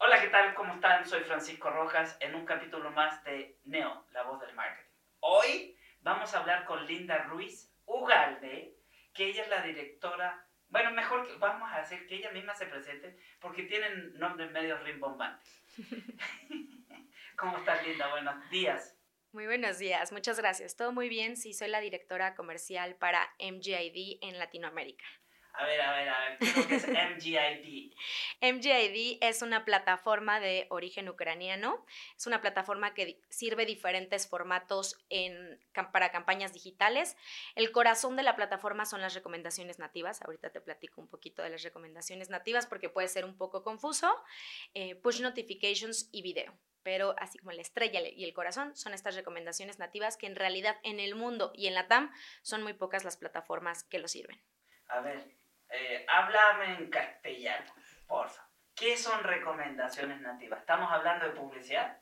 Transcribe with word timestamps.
Hola, 0.00 0.20
¿qué 0.20 0.28
tal? 0.28 0.54
¿Cómo 0.54 0.74
están? 0.74 1.04
Soy 1.08 1.24
Francisco 1.24 1.70
Rojas 1.70 2.16
en 2.20 2.36
un 2.36 2.46
capítulo 2.46 2.92
más 2.92 3.24
de 3.24 3.58
Neo, 3.64 4.06
la 4.12 4.22
voz 4.22 4.40
del 4.40 4.54
marketing. 4.54 4.92
Hoy 5.18 5.76
vamos 6.02 6.32
a 6.32 6.38
hablar 6.38 6.64
con 6.66 6.86
Linda 6.86 7.24
Ruiz 7.24 7.74
Ugalde, 7.84 8.76
que 9.12 9.26
ella 9.26 9.42
es 9.42 9.48
la 9.48 9.60
directora, 9.62 10.46
bueno, 10.68 10.92
mejor 10.92 11.26
que 11.26 11.34
vamos 11.38 11.68
a 11.72 11.78
hacer 11.78 12.06
que 12.06 12.14
ella 12.14 12.30
misma 12.30 12.54
se 12.54 12.66
presente, 12.66 13.18
porque 13.40 13.64
tienen 13.64 14.16
nombres 14.16 14.52
medio 14.52 14.78
rimbombantes. 14.78 15.64
¿Cómo 17.36 17.58
estás, 17.58 17.84
Linda? 17.84 18.08
Buenos 18.08 18.48
días. 18.50 18.96
Muy 19.32 19.46
buenos 19.46 19.78
días, 19.78 20.12
muchas 20.12 20.38
gracias. 20.38 20.76
Todo 20.76 20.92
muy 20.92 21.08
bien, 21.08 21.36
sí, 21.36 21.54
soy 21.54 21.70
la 21.70 21.80
directora 21.80 22.36
comercial 22.36 22.94
para 22.94 23.34
MGID 23.40 24.18
en 24.22 24.38
Latinoamérica. 24.38 25.06
A 25.58 25.66
ver, 25.66 25.80
a 25.80 25.92
ver, 25.92 26.08
a 26.08 26.20
ver, 26.20 26.38
¿qué 26.38 26.44
es 26.44 26.56
lo 26.56 26.68
que 26.68 26.76
es 26.76 26.86
MGID? 26.86 27.92
MGID 28.40 29.18
es 29.20 29.42
una 29.42 29.64
plataforma 29.64 30.38
de 30.38 30.68
origen 30.70 31.08
ucraniano. 31.08 31.84
Es 32.16 32.28
una 32.28 32.40
plataforma 32.40 32.94
que 32.94 33.20
sirve 33.28 33.66
diferentes 33.66 34.28
formatos 34.28 34.96
en, 35.08 35.58
para 35.92 36.12
campañas 36.12 36.52
digitales. 36.52 37.16
El 37.56 37.72
corazón 37.72 38.14
de 38.14 38.22
la 38.22 38.36
plataforma 38.36 38.86
son 38.86 39.00
las 39.00 39.14
recomendaciones 39.14 39.80
nativas. 39.80 40.22
Ahorita 40.22 40.50
te 40.50 40.60
platico 40.60 41.00
un 41.00 41.08
poquito 41.08 41.42
de 41.42 41.50
las 41.50 41.64
recomendaciones 41.64 42.30
nativas 42.30 42.66
porque 42.66 42.88
puede 42.88 43.08
ser 43.08 43.24
un 43.24 43.36
poco 43.36 43.64
confuso. 43.64 44.14
Eh, 44.74 44.94
push 44.94 45.20
notifications 45.20 46.08
y 46.12 46.22
video 46.22 46.56
pero 46.84 47.14
así 47.18 47.38
como 47.38 47.52
la 47.52 47.60
estrella 47.60 48.00
y 48.00 48.24
el 48.24 48.32
corazón 48.32 48.74
son 48.74 48.94
estas 48.94 49.14
recomendaciones 49.14 49.78
nativas 49.78 50.16
que 50.16 50.26
en 50.26 50.36
realidad 50.36 50.76
en 50.84 51.00
el 51.00 51.16
mundo 51.16 51.52
y 51.54 51.66
en 51.66 51.74
la 51.74 51.86
TAM 51.86 52.10
son 52.40 52.62
muy 52.62 52.72
pocas 52.72 53.04
las 53.04 53.18
plataformas 53.18 53.84
que 53.84 53.98
lo 53.98 54.08
sirven. 54.08 54.40
A 54.88 55.00
ver, 55.00 55.37
eh, 55.70 56.04
háblame 56.08 56.74
en 56.74 56.90
castellano, 56.90 57.72
porfa. 58.06 58.48
¿Qué 58.74 58.96
son 58.96 59.22
recomendaciones 59.24 60.20
nativas? 60.20 60.60
¿Estamos 60.60 60.90
hablando 60.92 61.26
de 61.26 61.32
publicidad? 61.32 62.00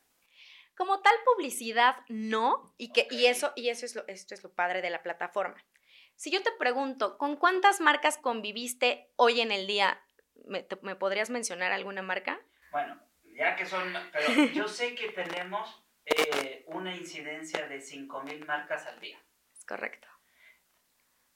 Como 0.77 1.00
tal 1.00 1.14
publicidad, 1.25 1.97
no, 2.09 2.75
y, 2.76 2.93
que, 2.93 3.09
y, 3.10 3.26
eso, 3.26 3.53
y 3.56 3.71
eso 3.71 3.87
es 3.87 3.94
lo, 3.94 4.06
esto 4.09 4.34
es 4.34 4.43
lo 4.43 4.53
padre 4.55 4.82
de 4.82 4.91
la 4.91 5.03
plataforma. 5.03 5.56
Si 6.16 6.31
yo 6.31 6.43
te 6.43 6.53
pregunto, 6.53 7.16
¿con 7.16 7.37
cuántas 7.37 7.81
marcas 7.81 8.19
conviviste 8.19 9.10
hoy 9.16 9.41
en 9.41 9.53
el 9.53 9.66
día? 9.66 10.03
¿Me, 10.47 10.62
podrías 10.97 11.31
mencionar 11.31 11.72
alguna 11.72 12.03
marca? 12.03 12.41
Bueno, 12.72 13.00
ya 13.25 13.56
que 13.56 13.65
son, 13.65 13.94
pero 14.12 14.26
yo 14.53 14.69
sé 14.69 14.94
que 14.94 15.09
tenemos 15.12 15.82
eh, 16.05 16.65
una 16.69 16.94
incidencia 16.94 17.66
de 17.69 17.78
5.000 17.78 18.47
marcas 18.47 18.87
al 18.87 19.00
día. 19.00 19.19
Es 19.53 19.65
correcto. 19.65 20.09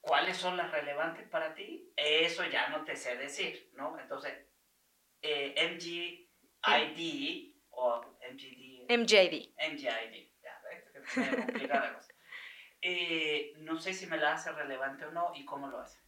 ¿Cuáles 0.01 0.37
son 0.37 0.57
las 0.57 0.71
relevantes 0.71 1.29
para 1.29 1.55
ti? 1.55 1.93
Eso 1.97 2.45
ya 2.45 2.69
no 2.69 2.85
te 2.85 2.97
sé 2.97 3.17
decir, 3.17 3.71
¿no? 3.75 3.99
Entonces, 3.99 4.33
eh, 5.23 5.55
MGID 5.75 7.55
o 7.71 8.01
MGD. 8.33 8.87
MJD. 8.89 9.55
MGID. 9.73 10.29
Ya, 10.43 10.63
¿ves? 10.65 11.69
la 11.69 11.95
cosa. 11.95 12.15
Eh, 12.83 13.53
no 13.59 13.79
sé 13.79 13.93
si 13.93 14.07
me 14.07 14.17
la 14.17 14.33
hace 14.33 14.53
relevante 14.53 15.05
o 15.05 15.11
no 15.11 15.33
y 15.35 15.45
cómo 15.45 15.69
lo 15.69 15.81
hace. 15.81 16.01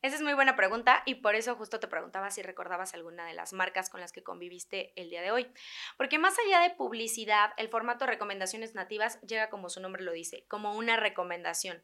Esa 0.00 0.16
es 0.16 0.22
muy 0.22 0.34
buena 0.34 0.56
pregunta 0.56 1.02
y 1.06 1.16
por 1.16 1.34
eso 1.34 1.54
justo 1.56 1.80
te 1.80 1.88
preguntaba 1.88 2.30
si 2.30 2.42
recordabas 2.42 2.94
alguna 2.94 3.26
de 3.26 3.34
las 3.34 3.52
marcas 3.52 3.90
con 3.90 4.00
las 4.00 4.12
que 4.12 4.22
conviviste 4.22 4.92
el 4.96 5.10
día 5.10 5.22
de 5.22 5.30
hoy. 5.30 5.52
Porque 5.96 6.18
más 6.18 6.36
allá 6.38 6.60
de 6.60 6.70
publicidad, 6.70 7.52
el 7.56 7.68
formato 7.68 8.06
recomendaciones 8.06 8.74
nativas 8.74 9.20
llega 9.22 9.50
como 9.50 9.68
su 9.68 9.80
nombre 9.80 10.02
lo 10.02 10.12
dice, 10.12 10.44
como 10.48 10.76
una 10.76 10.96
recomendación. 10.96 11.82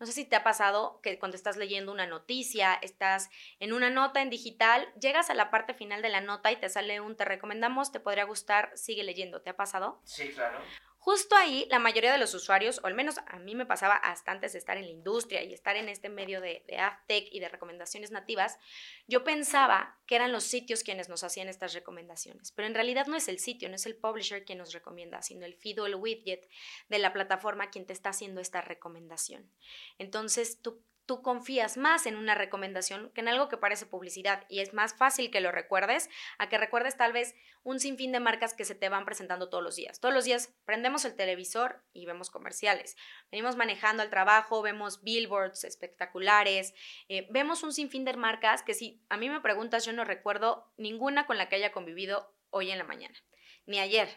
No 0.00 0.06
sé 0.06 0.12
si 0.12 0.24
te 0.24 0.36
ha 0.36 0.42
pasado 0.42 1.00
que 1.02 1.18
cuando 1.18 1.36
estás 1.36 1.56
leyendo 1.56 1.92
una 1.92 2.06
noticia, 2.06 2.74
estás 2.74 3.30
en 3.60 3.72
una 3.72 3.90
nota 3.90 4.22
en 4.22 4.30
digital, 4.30 4.86
llegas 5.00 5.30
a 5.30 5.34
la 5.34 5.50
parte 5.50 5.72
final 5.72 6.02
de 6.02 6.08
la 6.08 6.20
nota 6.20 6.50
y 6.50 6.56
te 6.56 6.68
sale 6.68 7.00
un 7.00 7.16
te 7.16 7.24
recomendamos, 7.24 7.92
te 7.92 8.00
podría 8.00 8.24
gustar, 8.24 8.72
sigue 8.74 9.04
leyendo. 9.04 9.40
¿Te 9.40 9.50
ha 9.50 9.56
pasado? 9.56 10.00
Sí, 10.04 10.30
claro. 10.30 10.58
Justo 11.04 11.36
ahí, 11.36 11.66
la 11.68 11.78
mayoría 11.78 12.12
de 12.12 12.18
los 12.18 12.32
usuarios, 12.32 12.80
o 12.82 12.86
al 12.86 12.94
menos 12.94 13.16
a 13.26 13.38
mí 13.38 13.54
me 13.54 13.66
pasaba 13.66 13.94
hasta 13.94 14.32
antes 14.32 14.54
de 14.54 14.58
estar 14.58 14.78
en 14.78 14.86
la 14.86 14.90
industria 14.90 15.42
y 15.42 15.52
estar 15.52 15.76
en 15.76 15.90
este 15.90 16.08
medio 16.08 16.40
de, 16.40 16.64
de 16.66 16.78
AdTech 16.78 17.28
y 17.30 17.40
de 17.40 17.50
recomendaciones 17.50 18.10
nativas, 18.10 18.58
yo 19.06 19.22
pensaba 19.22 19.98
que 20.06 20.16
eran 20.16 20.32
los 20.32 20.44
sitios 20.44 20.82
quienes 20.82 21.10
nos 21.10 21.22
hacían 21.22 21.50
estas 21.50 21.74
recomendaciones, 21.74 22.52
pero 22.52 22.66
en 22.68 22.74
realidad 22.74 23.06
no 23.06 23.16
es 23.16 23.28
el 23.28 23.38
sitio, 23.38 23.68
no 23.68 23.74
es 23.74 23.84
el 23.84 23.96
publisher 23.96 24.46
quien 24.46 24.56
nos 24.56 24.72
recomienda, 24.72 25.20
sino 25.20 25.44
el 25.44 25.52
feed 25.52 25.82
o 25.82 25.84
el 25.84 25.96
widget 25.96 26.48
de 26.88 26.98
la 26.98 27.12
plataforma 27.12 27.68
quien 27.68 27.84
te 27.84 27.92
está 27.92 28.08
haciendo 28.08 28.40
esta 28.40 28.62
recomendación. 28.62 29.52
Entonces, 29.98 30.62
tú 30.62 30.82
tú 31.06 31.22
confías 31.22 31.76
más 31.76 32.06
en 32.06 32.16
una 32.16 32.34
recomendación 32.34 33.10
que 33.14 33.20
en 33.20 33.28
algo 33.28 33.48
que 33.48 33.56
parece 33.56 33.86
publicidad 33.86 34.44
y 34.48 34.60
es 34.60 34.72
más 34.72 34.94
fácil 34.94 35.30
que 35.30 35.40
lo 35.40 35.52
recuerdes 35.52 36.08
a 36.38 36.48
que 36.48 36.58
recuerdes 36.58 36.96
tal 36.96 37.12
vez 37.12 37.34
un 37.62 37.80
sinfín 37.80 38.12
de 38.12 38.20
marcas 38.20 38.54
que 38.54 38.64
se 38.64 38.74
te 38.74 38.88
van 38.88 39.04
presentando 39.04 39.48
todos 39.48 39.62
los 39.62 39.76
días. 39.76 40.00
Todos 40.00 40.14
los 40.14 40.24
días 40.24 40.54
prendemos 40.64 41.04
el 41.04 41.16
televisor 41.16 41.82
y 41.92 42.06
vemos 42.06 42.30
comerciales. 42.30 42.96
Venimos 43.30 43.56
manejando 43.56 44.02
al 44.02 44.10
trabajo, 44.10 44.62
vemos 44.62 45.02
billboards 45.02 45.64
espectaculares, 45.64 46.74
eh, 47.08 47.26
vemos 47.30 47.62
un 47.62 47.72
sinfín 47.72 48.04
de 48.04 48.14
marcas 48.14 48.62
que 48.62 48.74
si 48.74 49.02
a 49.08 49.16
mí 49.16 49.28
me 49.28 49.40
preguntas 49.40 49.84
yo 49.84 49.92
no 49.92 50.04
recuerdo 50.04 50.72
ninguna 50.76 51.26
con 51.26 51.38
la 51.38 51.48
que 51.48 51.56
haya 51.56 51.72
convivido 51.72 52.34
hoy 52.50 52.70
en 52.70 52.78
la 52.78 52.84
mañana, 52.84 53.18
ni 53.66 53.78
ayer. 53.78 54.08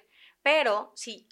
Pero 0.41 0.93
si 0.95 1.27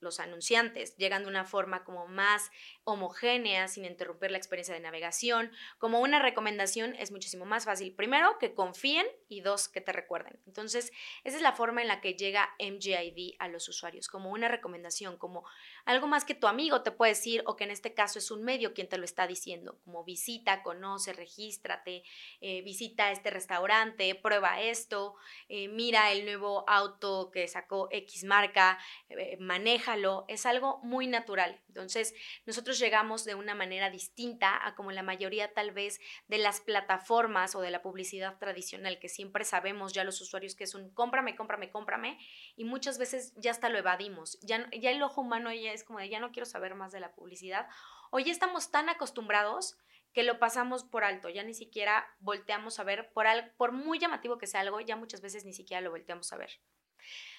los 0.00 0.20
anunciantes 0.20 0.96
llegan 0.96 1.24
de 1.24 1.28
una 1.28 1.44
forma 1.44 1.84
como 1.84 2.06
más 2.06 2.50
homogénea, 2.88 3.68
sin 3.68 3.84
interrumpir 3.84 4.30
la 4.30 4.38
experiencia 4.38 4.74
de 4.74 4.80
navegación. 4.80 5.52
Como 5.78 6.00
una 6.00 6.18
recomendación 6.18 6.94
es 6.94 7.10
muchísimo 7.10 7.44
más 7.44 7.66
fácil, 7.66 7.94
primero, 7.94 8.38
que 8.38 8.54
confíen 8.54 9.06
y 9.28 9.42
dos, 9.42 9.68
que 9.68 9.80
te 9.80 9.92
recuerden. 9.92 10.40
Entonces, 10.46 10.90
esa 11.24 11.36
es 11.36 11.42
la 11.42 11.52
forma 11.52 11.82
en 11.82 11.88
la 11.88 12.00
que 12.00 12.14
llega 12.14 12.48
MGID 12.58 13.34
a 13.38 13.48
los 13.48 13.68
usuarios, 13.68 14.08
como 14.08 14.30
una 14.30 14.48
recomendación, 14.48 15.18
como 15.18 15.44
algo 15.84 16.06
más 16.06 16.24
que 16.24 16.34
tu 16.34 16.46
amigo 16.46 16.82
te 16.82 16.90
puede 16.90 17.12
decir 17.12 17.42
o 17.46 17.56
que 17.56 17.64
en 17.64 17.70
este 17.70 17.92
caso 17.92 18.18
es 18.18 18.30
un 18.30 18.42
medio 18.42 18.72
quien 18.72 18.88
te 18.88 18.96
lo 18.96 19.04
está 19.04 19.26
diciendo, 19.26 19.78
como 19.84 20.04
visita, 20.04 20.62
conoce, 20.62 21.12
regístrate, 21.12 22.02
eh, 22.40 22.62
visita 22.62 23.10
este 23.10 23.30
restaurante, 23.30 24.14
prueba 24.14 24.60
esto, 24.62 25.16
eh, 25.48 25.68
mira 25.68 26.10
el 26.12 26.24
nuevo 26.24 26.64
auto 26.68 27.30
que 27.30 27.46
sacó 27.48 27.88
X 27.90 28.24
marca, 28.24 28.78
eh, 29.10 29.36
manéjalo, 29.38 30.24
es 30.28 30.46
algo 30.46 30.80
muy 30.82 31.06
natural. 31.06 31.60
Entonces, 31.68 32.14
nosotros 32.46 32.77
llegamos 32.78 33.24
de 33.24 33.34
una 33.34 33.54
manera 33.54 33.90
distinta 33.90 34.66
a 34.66 34.74
como 34.74 34.92
la 34.92 35.02
mayoría 35.02 35.52
tal 35.54 35.70
vez 35.70 36.00
de 36.26 36.38
las 36.38 36.60
plataformas 36.60 37.54
o 37.54 37.60
de 37.60 37.70
la 37.70 37.82
publicidad 37.82 38.38
tradicional 38.38 38.98
que 38.98 39.08
siempre 39.08 39.44
sabemos 39.44 39.92
ya 39.92 40.04
los 40.04 40.20
usuarios 40.20 40.54
que 40.54 40.64
es 40.64 40.74
un 40.74 40.92
cómprame, 40.94 41.36
cómprame, 41.36 41.70
cómprame 41.70 42.18
y 42.56 42.64
muchas 42.64 42.98
veces 42.98 43.34
ya 43.36 43.50
hasta 43.50 43.68
lo 43.68 43.78
evadimos. 43.78 44.38
Ya, 44.42 44.68
ya 44.70 44.90
el 44.90 45.02
ojo 45.02 45.20
humano 45.20 45.52
ya 45.52 45.72
es 45.72 45.84
como 45.84 45.98
de 45.98 46.08
ya 46.08 46.20
no 46.20 46.32
quiero 46.32 46.46
saber 46.46 46.74
más 46.74 46.92
de 46.92 47.00
la 47.00 47.12
publicidad 47.12 47.68
o 48.10 48.18
ya 48.18 48.32
estamos 48.32 48.70
tan 48.70 48.88
acostumbrados 48.88 49.78
que 50.12 50.22
lo 50.22 50.38
pasamos 50.38 50.84
por 50.84 51.04
alto, 51.04 51.28
ya 51.28 51.42
ni 51.42 51.54
siquiera 51.54 52.06
volteamos 52.20 52.80
a 52.80 52.84
ver, 52.84 53.12
por, 53.12 53.26
al, 53.26 53.52
por 53.52 53.72
muy 53.72 53.98
llamativo 53.98 54.38
que 54.38 54.46
sea 54.46 54.60
algo, 54.60 54.80
ya 54.80 54.96
muchas 54.96 55.20
veces 55.20 55.44
ni 55.44 55.52
siquiera 55.52 55.80
lo 55.80 55.90
volteamos 55.90 56.32
a 56.32 56.36
ver. 56.36 56.50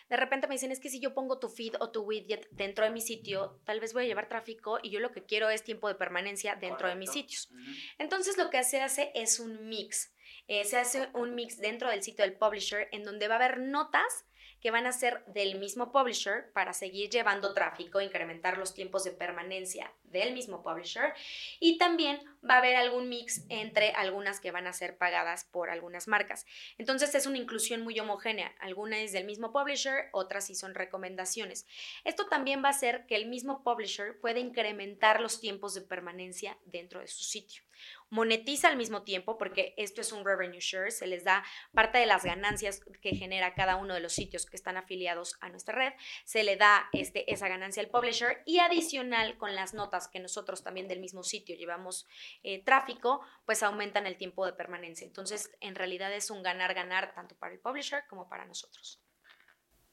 De 0.09 0.17
repente 0.17 0.47
me 0.47 0.55
dicen, 0.55 0.71
es 0.71 0.79
que 0.79 0.89
si 0.89 0.99
yo 0.99 1.13
pongo 1.13 1.39
tu 1.39 1.49
feed 1.49 1.75
o 1.79 1.91
tu 1.91 2.01
widget 2.01 2.49
dentro 2.51 2.83
de 2.83 2.91
mi 2.91 3.01
sitio, 3.01 3.59
tal 3.63 3.79
vez 3.79 3.93
voy 3.93 4.05
a 4.05 4.07
llevar 4.07 4.27
tráfico 4.27 4.79
y 4.81 4.89
yo 4.89 4.99
lo 4.99 5.11
que 5.11 5.23
quiero 5.23 5.49
es 5.49 5.63
tiempo 5.63 5.87
de 5.87 5.95
permanencia 5.95 6.55
dentro 6.55 6.87
de 6.87 6.95
mis 6.95 7.11
sitios. 7.11 7.49
Entonces 7.97 8.37
lo 8.37 8.49
que 8.49 8.63
se 8.63 8.81
hace 8.81 9.11
es 9.13 9.39
un 9.39 9.67
mix. 9.69 10.13
Eh, 10.47 10.65
se 10.65 10.77
hace 10.77 11.09
un 11.13 11.35
mix 11.35 11.59
dentro 11.59 11.89
del 11.89 12.01
sitio 12.01 12.25
del 12.25 12.35
publisher 12.35 12.87
en 12.91 13.03
donde 13.03 13.27
va 13.27 13.35
a 13.35 13.37
haber 13.37 13.59
notas 13.59 14.25
que 14.61 14.71
van 14.71 14.85
a 14.85 14.91
ser 14.91 15.23
del 15.27 15.59
mismo 15.59 15.91
publisher 15.91 16.51
para 16.53 16.73
seguir 16.73 17.09
llevando 17.09 17.53
tráfico, 17.53 18.01
incrementar 18.01 18.57
los 18.57 18.73
tiempos 18.73 19.03
de 19.03 19.11
permanencia 19.11 19.93
del 20.03 20.33
mismo 20.33 20.63
publisher 20.63 21.13
y 21.59 21.77
también 21.77 22.19
va 22.47 22.55
a 22.55 22.57
haber 22.57 22.75
algún 22.75 23.09
mix 23.09 23.45
entre 23.49 23.91
algunas 23.91 24.39
que 24.39 24.51
van 24.51 24.67
a 24.67 24.73
ser 24.73 24.97
pagadas 24.97 25.45
por 25.45 25.69
algunas 25.69 26.07
marcas. 26.07 26.45
Entonces 26.77 27.13
es 27.15 27.25
una 27.25 27.37
inclusión 27.37 27.81
muy 27.81 27.99
homogénea, 27.99 28.53
algunas 28.59 28.99
es 28.99 29.11
del 29.11 29.25
mismo 29.25 29.51
publisher, 29.51 30.09
otras 30.11 30.47
sí 30.47 30.55
son 30.55 30.75
recomendaciones. 30.75 31.67
Esto 32.03 32.27
también 32.27 32.63
va 32.63 32.69
a 32.69 32.71
hacer 32.71 33.05
que 33.05 33.15
el 33.15 33.27
mismo 33.27 33.63
publisher 33.63 34.19
pueda 34.19 34.39
incrementar 34.39 35.21
los 35.21 35.39
tiempos 35.39 35.73
de 35.73 35.81
permanencia 35.81 36.57
dentro 36.65 36.99
de 36.99 37.07
su 37.07 37.23
sitio 37.23 37.63
monetiza 38.09 38.67
al 38.67 38.77
mismo 38.77 39.03
tiempo, 39.03 39.37
porque 39.37 39.73
esto 39.77 40.01
es 40.01 40.11
un 40.11 40.25
revenue 40.25 40.59
share, 40.59 40.91
se 40.91 41.07
les 41.07 41.23
da 41.23 41.43
parte 41.73 41.97
de 41.97 42.05
las 42.05 42.23
ganancias 42.23 42.81
que 43.01 43.15
genera 43.15 43.53
cada 43.53 43.75
uno 43.75 43.93
de 43.93 43.99
los 43.99 44.13
sitios 44.13 44.45
que 44.45 44.55
están 44.55 44.77
afiliados 44.77 45.37
a 45.41 45.49
nuestra 45.49 45.75
red, 45.75 45.93
se 46.25 46.43
le 46.43 46.55
da 46.55 46.89
este, 46.93 47.31
esa 47.31 47.47
ganancia 47.47 47.83
al 47.83 47.89
publisher 47.89 48.41
y 48.45 48.59
adicional 48.59 49.37
con 49.37 49.55
las 49.55 49.73
notas 49.73 50.07
que 50.07 50.19
nosotros 50.19 50.63
también 50.63 50.87
del 50.87 50.99
mismo 50.99 51.23
sitio 51.23 51.55
llevamos 51.55 52.07
eh, 52.43 52.63
tráfico, 52.63 53.21
pues 53.45 53.63
aumentan 53.63 54.07
el 54.07 54.17
tiempo 54.17 54.45
de 54.45 54.53
permanencia. 54.53 55.05
Entonces, 55.05 55.51
en 55.59 55.75
realidad 55.75 56.13
es 56.13 56.31
un 56.31 56.43
ganar-ganar 56.43 57.13
tanto 57.13 57.35
para 57.35 57.53
el 57.53 57.59
publisher 57.59 58.03
como 58.07 58.27
para 58.29 58.45
nosotros. 58.45 59.01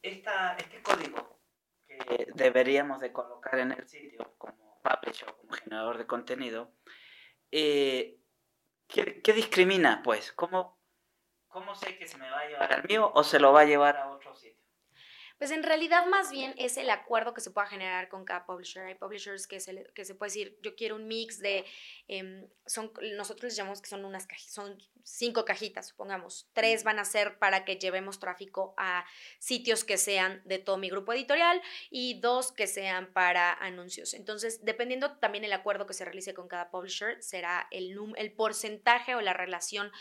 Esta, 0.03 0.57
este 0.57 0.83
código 0.83 1.41
que 1.87 2.29
deberíamos 2.35 3.01
de 3.01 3.13
colocar 3.13 3.59
en 3.59 3.73
el 3.73 3.89
sitio 3.89 4.35
como 4.39 4.81
publisher, 4.83 5.33
como 5.35 5.53
generador 5.53 5.99
de 5.99 6.07
contenido, 6.07 6.73
eh, 7.59 8.21
¿qué, 8.87 9.33
discrimina, 9.33 10.03
pues? 10.05 10.33
¿Cómo, 10.33 10.79
¿Cómo 11.49 11.75
sé 11.75 11.97
que 11.97 12.07
se 12.07 12.19
me 12.19 12.31
va 12.31 12.41
a 12.41 12.49
llevar 12.49 12.73
al 12.73 12.85
mío 12.85 13.11
o 13.15 13.25
se 13.25 13.41
lo 13.41 13.53
va 13.53 13.63
a 13.63 13.65
llevar 13.65 13.97
a 13.97 14.11
otro 14.11 14.35
sitio? 14.35 14.66
Pues 15.39 15.51
en 15.51 15.63
realidad 15.63 16.07
más 16.07 16.31
bien 16.31 16.55
es 16.57 16.79
el 16.79 16.89
acuerdo 16.89 17.35
que 17.35 17.43
se 17.43 17.51
pueda 17.51 17.67
generar 17.67 18.09
con 18.09 18.25
cada 18.25 18.47
publisher. 18.47 18.85
Hay 18.87 18.95
publishers 18.95 19.47
que 19.47 19.61
se, 19.61 19.85
que 19.95 20.05
se 20.05 20.15
puede 20.15 20.31
decir, 20.31 20.59
yo 20.63 20.75
quiero 20.75 20.97
un 20.97 21.07
mix 21.07 21.39
de, 21.41 21.67
em, 22.09 22.49
son, 22.65 22.91
nosotros 23.17 23.45
les 23.45 23.57
llamamos 23.57 23.83
que 23.83 23.89
son 23.89 24.05
unas 24.05 24.27
cajitas, 24.27 24.55
son 24.55 24.79
cinco 25.03 25.45
cajitas, 25.45 25.89
supongamos. 25.89 26.49
Tres 26.53 26.85
van 26.85 26.99
a 26.99 27.05
ser 27.05 27.39
para 27.39 27.65
que 27.65 27.77
llevemos 27.77 28.19
tráfico 28.19 28.75
a 28.79 29.05
sitios 29.39 29.85
que 29.85 29.99
sean 29.99 30.43
de 30.45 30.59
todo 30.59 30.79
mi 30.79 30.89
grupo 30.89 31.13
editorial 31.13 31.61
y 31.91 32.19
dos 32.21 32.51
que 32.51 32.67
sean 32.67 33.13
para 33.13 33.53
anuncios. 33.53 34.15
Entonces, 34.15 34.65
dependiendo 34.65 35.19
también 35.19 35.45
el 35.45 35.53
acuerdo 35.53 35.87
que 35.87 35.95
se 35.95 36.05
realice 36.05 36.35
con 36.35 36.49
cada 36.49 36.71
publisher, 36.71 37.23
será 37.23 37.69
el, 37.71 37.97
el 38.17 38.33
porcentaje 38.33 39.15
o 39.15 39.21
la 39.21 39.33
relación 39.33 39.93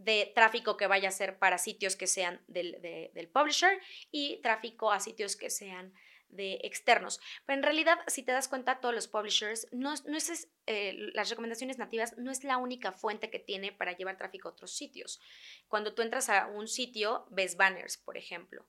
de 0.00 0.32
tráfico 0.34 0.76
que 0.76 0.86
vaya 0.86 1.08
a 1.08 1.12
ser 1.12 1.38
para 1.38 1.58
sitios 1.58 1.94
que 1.94 2.06
sean 2.06 2.40
del, 2.48 2.80
del 2.80 3.28
publisher 3.28 3.78
y 4.10 4.38
tráfico 4.42 4.90
a 4.90 4.98
sitios 4.98 5.36
que 5.36 5.50
sean 5.50 5.92
de 6.30 6.60
externos. 6.62 7.20
Pero 7.46 7.58
en 7.58 7.62
realidad, 7.62 7.98
si 8.06 8.22
te 8.22 8.32
das 8.32 8.48
cuenta, 8.48 8.80
todos 8.80 8.94
los 8.94 9.08
publishers, 9.08 9.66
no, 9.72 9.94
no 10.06 10.16
es, 10.16 10.48
eh, 10.66 11.10
las 11.14 11.30
recomendaciones 11.30 11.78
nativas 11.78 12.16
no 12.18 12.30
es 12.30 12.44
la 12.44 12.56
única 12.56 12.92
fuente 12.92 13.30
que 13.30 13.38
tiene 13.38 13.72
para 13.72 13.96
llevar 13.96 14.16
tráfico 14.16 14.48
a 14.48 14.52
otros 14.52 14.72
sitios. 14.72 15.20
Cuando 15.68 15.94
tú 15.94 16.02
entras 16.02 16.28
a 16.28 16.46
un 16.46 16.68
sitio, 16.68 17.26
ves 17.30 17.56
banners, 17.56 17.96
por 17.96 18.16
ejemplo. 18.16 18.66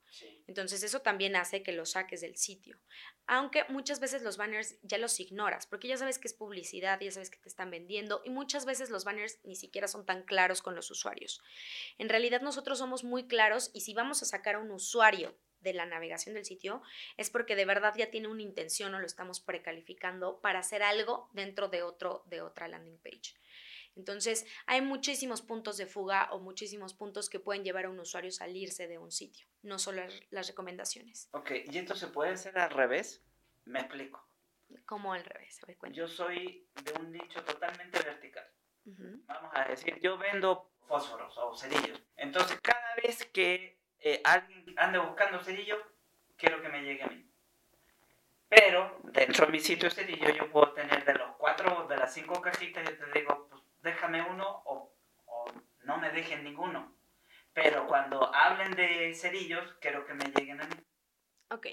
Entonces, 0.47 0.83
eso 0.83 1.01
también 1.01 1.35
hace 1.35 1.63
que 1.63 1.71
los 1.71 1.91
saques 1.91 2.21
del 2.21 2.37
sitio. 2.37 2.77
Aunque 3.27 3.63
muchas 3.69 3.99
veces 3.99 4.23
los 4.23 4.37
banners 4.37 4.75
ya 4.81 4.97
los 4.97 5.19
ignoras, 5.19 5.67
porque 5.67 5.87
ya 5.87 5.97
sabes 5.97 6.19
que 6.19 6.27
es 6.27 6.33
publicidad, 6.33 6.99
ya 6.99 7.11
sabes 7.11 7.29
que 7.29 7.39
te 7.39 7.49
están 7.49 7.71
vendiendo, 7.71 8.21
y 8.25 8.29
muchas 8.29 8.65
veces 8.65 8.89
los 8.89 9.05
banners 9.05 9.39
ni 9.43 9.55
siquiera 9.55 9.87
son 9.87 10.05
tan 10.05 10.23
claros 10.23 10.61
con 10.61 10.75
los 10.75 10.91
usuarios. 10.91 11.41
En 11.97 12.09
realidad, 12.09 12.41
nosotros 12.41 12.79
somos 12.79 13.03
muy 13.03 13.27
claros 13.27 13.71
y 13.73 13.81
si 13.81 13.93
vamos 13.93 14.21
a 14.21 14.25
sacar 14.25 14.55
a 14.55 14.59
un 14.59 14.71
usuario 14.71 15.35
de 15.61 15.73
la 15.73 15.85
navegación 15.85 16.35
del 16.35 16.45
sitio 16.45 16.81
es 17.17 17.29
porque 17.29 17.55
de 17.55 17.65
verdad 17.65 17.93
ya 17.97 18.09
tiene 18.09 18.27
una 18.27 18.41
intención 18.41 18.93
o 18.93 18.99
lo 18.99 19.05
estamos 19.05 19.39
precalificando 19.39 20.39
para 20.41 20.59
hacer 20.59 20.83
algo 20.83 21.29
dentro 21.33 21.67
de, 21.67 21.83
otro, 21.83 22.23
de 22.27 22.41
otra 22.41 22.67
landing 22.67 22.99
page. 22.99 23.35
Entonces, 23.95 24.45
hay 24.67 24.81
muchísimos 24.81 25.41
puntos 25.41 25.77
de 25.77 25.85
fuga 25.85 26.29
o 26.31 26.39
muchísimos 26.39 26.93
puntos 26.93 27.29
que 27.29 27.39
pueden 27.39 27.63
llevar 27.63 27.85
a 27.85 27.89
un 27.89 27.99
usuario 27.99 28.29
a 28.29 28.31
salirse 28.33 28.87
de 28.87 28.97
un 28.97 29.11
sitio, 29.11 29.47
no 29.63 29.79
solo 29.79 30.01
las 30.29 30.47
recomendaciones. 30.47 31.27
Ok, 31.31 31.51
¿y 31.69 31.77
esto 31.77 31.95
se 31.95 32.07
puede 32.07 32.31
hacer 32.31 32.57
al 32.57 32.69
revés? 32.69 33.21
Me 33.65 33.79
explico. 33.79 34.25
¿Cómo 34.85 35.13
al 35.13 35.25
revés? 35.25 35.59
yo 35.91 36.07
soy 36.07 36.65
de 36.83 36.93
un 36.99 37.11
nicho 37.11 37.43
totalmente 37.43 37.99
vertical. 37.99 38.47
Vamos 38.85 39.51
a 39.53 39.65
decir, 39.65 39.99
yo 39.99 40.17
vendo 40.17 40.71
fósforos 40.87 41.37
o 41.37 41.55
cerillos. 41.55 42.01
Entonces, 42.15 42.59
cada 42.61 42.95
vez 42.95 43.25
que 43.25 43.80
eh, 44.01 44.21
alguien 44.23 44.65
ande 44.77 44.99
buscando 44.99 45.39
cerillo, 45.39 45.77
quiero 46.37 46.61
que 46.61 46.69
me 46.69 46.81
llegue 46.81 47.03
a 47.03 47.07
mí. 47.07 47.31
Pero 48.49 48.99
dentro 49.03 49.45
de 49.45 49.51
mi 49.51 49.59
sitio 49.59 49.89
cerillo 49.89 50.29
yo 50.29 50.51
puedo 50.51 50.73
tener 50.73 51.05
de 51.05 51.13
los 51.13 51.35
cuatro, 51.37 51.87
de 51.87 51.95
las 51.95 52.13
cinco 52.13 52.41
cajitas, 52.41 52.83
yo 52.83 52.97
te 52.97 53.19
digo, 53.19 53.47
pues 53.49 53.61
déjame 53.81 54.21
uno 54.23 54.63
o, 54.65 54.93
no 55.83 55.97
me 55.97 56.11
dejen 56.11 56.43
ninguno. 56.43 56.95
Pero 57.53 57.87
cuando 57.87 58.33
hablen 58.33 58.71
de 58.71 59.13
cerillos, 59.13 59.75
quiero 59.79 60.05
que 60.05 60.13
me 60.13 60.25
lleguen 60.25 60.61
a 60.61 60.65
mí. 60.65 60.75
Ok, 61.49 61.67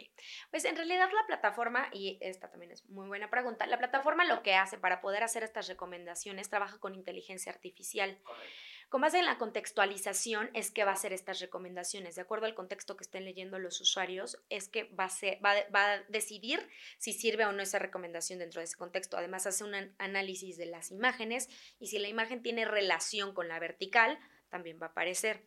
pues 0.50 0.64
en 0.64 0.76
realidad 0.76 1.08
la 1.12 1.26
plataforma, 1.26 1.88
y 1.92 2.18
esta 2.20 2.50
también 2.50 2.72
es 2.72 2.84
muy 2.88 3.06
buena 3.06 3.30
pregunta, 3.30 3.66
la 3.66 3.78
plataforma 3.78 4.24
lo 4.24 4.42
que 4.42 4.56
hace 4.56 4.76
para 4.76 5.00
poder 5.00 5.22
hacer 5.22 5.44
estas 5.44 5.68
recomendaciones 5.68 6.50
trabaja 6.50 6.78
con 6.78 6.94
inteligencia 6.94 7.52
artificial. 7.52 8.18
Correcto. 8.24 8.56
Con 8.88 9.02
base 9.02 9.18
en 9.18 9.26
la 9.26 9.36
contextualización 9.36 10.50
es 10.54 10.70
que 10.70 10.84
va 10.84 10.92
a 10.92 10.94
hacer 10.94 11.12
estas 11.12 11.40
recomendaciones. 11.40 12.14
De 12.14 12.22
acuerdo 12.22 12.46
al 12.46 12.54
contexto 12.54 12.96
que 12.96 13.04
estén 13.04 13.26
leyendo 13.26 13.58
los 13.58 13.82
usuarios, 13.82 14.38
es 14.48 14.68
que 14.68 14.84
va 14.84 15.10
a, 15.10 16.02
decidir 16.08 16.66
si 16.96 17.12
sirve 17.12 17.44
o 17.44 17.52
no 17.52 17.62
esa 17.62 17.78
recomendación 17.78 18.38
dentro 18.38 18.60
de 18.60 18.64
ese 18.64 18.78
contexto. 18.78 19.18
Además, 19.18 19.46
hace 19.46 19.64
un 19.64 19.74
análisis 19.98 20.56
de 20.56 20.66
las 20.66 20.90
imágenes 20.90 21.50
y 21.78 21.88
si 21.88 21.98
la 21.98 22.08
imagen 22.08 22.42
tiene 22.42 22.64
relación 22.64 23.34
con 23.34 23.48
la 23.48 23.58
vertical, 23.58 24.18
también 24.48 24.78
va 24.80 24.86
a 24.86 24.90
aparecer. 24.90 25.44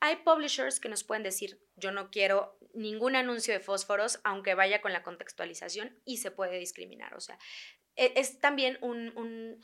Hay 0.00 0.16
publishers 0.16 0.78
que 0.78 0.90
nos 0.90 1.02
pueden 1.02 1.22
decir, 1.22 1.62
yo 1.76 1.92
no 1.92 2.10
quiero 2.10 2.58
ningún 2.74 3.16
anuncio 3.16 3.54
de 3.54 3.60
fósforos, 3.60 4.20
aunque 4.22 4.54
vaya 4.54 4.82
con 4.82 4.92
la 4.92 5.02
contextualización, 5.02 5.98
y 6.04 6.18
se 6.18 6.30
puede 6.30 6.58
discriminar. 6.58 7.14
O 7.14 7.20
sea, 7.20 7.38
e, 7.96 8.12
es, 8.16 8.38
también 8.38 8.76
un 8.82 9.58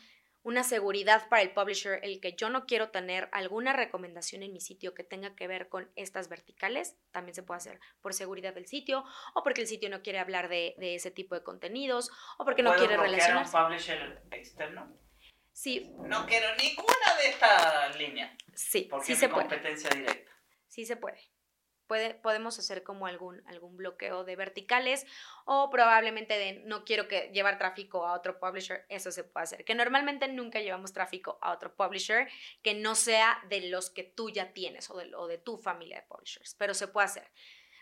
una 0.48 0.64
seguridad 0.64 1.28
para 1.28 1.42
el 1.42 1.52
publisher, 1.52 2.00
el 2.02 2.22
que 2.22 2.32
yo 2.32 2.48
no 2.48 2.64
quiero 2.64 2.88
tener 2.88 3.28
alguna 3.32 3.74
recomendación 3.74 4.42
en 4.42 4.54
mi 4.54 4.62
sitio 4.62 4.94
que 4.94 5.04
tenga 5.04 5.36
que 5.36 5.46
ver 5.46 5.68
con 5.68 5.92
estas 5.94 6.30
verticales, 6.30 6.96
también 7.10 7.34
se 7.34 7.42
puede 7.42 7.58
hacer 7.58 7.80
por 8.00 8.14
seguridad 8.14 8.54
del 8.54 8.66
sitio 8.66 9.04
o 9.34 9.42
porque 9.42 9.60
el 9.60 9.66
sitio 9.66 9.90
no 9.90 10.00
quiere 10.00 10.18
hablar 10.18 10.48
de, 10.48 10.74
ese 10.78 11.10
tipo 11.10 11.34
de 11.34 11.42
contenidos 11.42 12.10
o 12.38 12.46
porque 12.46 12.62
no 12.62 12.74
quiere 12.76 12.96
relacionarse. 12.96 13.54
un 13.54 13.62
publisher 13.62 14.22
externo? 14.30 14.98
Sí. 15.52 15.92
No 16.04 16.24
quiero 16.24 16.48
ninguna 16.56 17.14
de 17.20 17.28
estas 17.28 17.96
líneas. 17.98 18.34
Sí, 18.54 18.86
porque 18.88 19.04
sí 19.04 19.12
es 19.12 19.18
se 19.18 19.28
competencia 19.28 19.90
directa. 19.90 20.32
Sí 20.66 20.86
se 20.86 20.96
puede 20.96 21.20
podemos 21.88 22.58
hacer 22.58 22.82
como 22.82 23.06
algún, 23.06 23.42
algún 23.46 23.76
bloqueo 23.76 24.24
de 24.24 24.36
verticales 24.36 25.06
o 25.44 25.70
probablemente 25.70 26.38
de 26.38 26.62
no 26.64 26.84
quiero 26.84 27.08
que 27.08 27.30
llevar 27.32 27.58
tráfico 27.58 28.06
a 28.06 28.12
otro 28.12 28.38
publisher, 28.38 28.84
eso 28.88 29.10
se 29.10 29.24
puede 29.24 29.44
hacer. 29.44 29.64
Que 29.64 29.74
normalmente 29.74 30.28
nunca 30.28 30.60
llevamos 30.60 30.92
tráfico 30.92 31.38
a 31.40 31.52
otro 31.52 31.74
publisher 31.74 32.28
que 32.62 32.74
no 32.74 32.94
sea 32.94 33.42
de 33.48 33.68
los 33.68 33.90
que 33.90 34.04
tú 34.04 34.30
ya 34.30 34.52
tienes 34.52 34.90
o 34.90 34.96
de, 34.96 35.10
de 35.28 35.38
tu 35.38 35.56
familia 35.56 36.00
de 36.00 36.06
publishers, 36.06 36.54
pero 36.54 36.74
se 36.74 36.88
puede 36.88 37.06
hacer. 37.06 37.30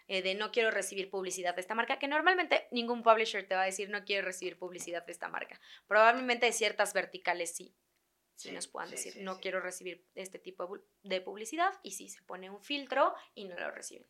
Eh, 0.09 0.23
de 0.23 0.37
no 0.37 0.53
quiero 0.53 0.71
recibir 0.71 1.11
publicidad 1.11 1.57
de 1.57 1.61
esta 1.61 1.75
marca, 1.75 1.99
que 1.99 2.07
normalmente 2.07 2.69
ningún 2.71 3.03
publisher 3.03 3.47
te 3.49 3.57
va 3.57 3.63
a 3.63 3.67
decir 3.67 3.91
no 3.91 4.05
quiero 4.05 4.25
recibir 4.25 4.57
publicidad 4.57 5.05
de 5.05 5.11
esta 5.11 5.29
marca. 5.29 5.61
Probablemente 5.89 6.47
de 6.47 6.53
ciertas 6.53 6.93
verticales 6.95 7.57
sí, 7.57 7.75
si 8.37 8.53
nos 8.53 8.69
puedan 8.69 8.91
decir, 8.91 9.17
no 9.23 9.41
quiero 9.41 9.61
recibir 9.61 10.07
este 10.15 10.39
tipo 10.39 10.81
de 11.03 11.21
publicidad 11.21 11.73
y 11.83 11.93
si 11.93 12.09
se 12.09 12.23
pone 12.23 12.51
un 12.51 12.63
filtro 12.63 13.15
y 13.35 13.47
no 13.47 13.59
lo 13.59 13.71
reciben. 13.71 14.07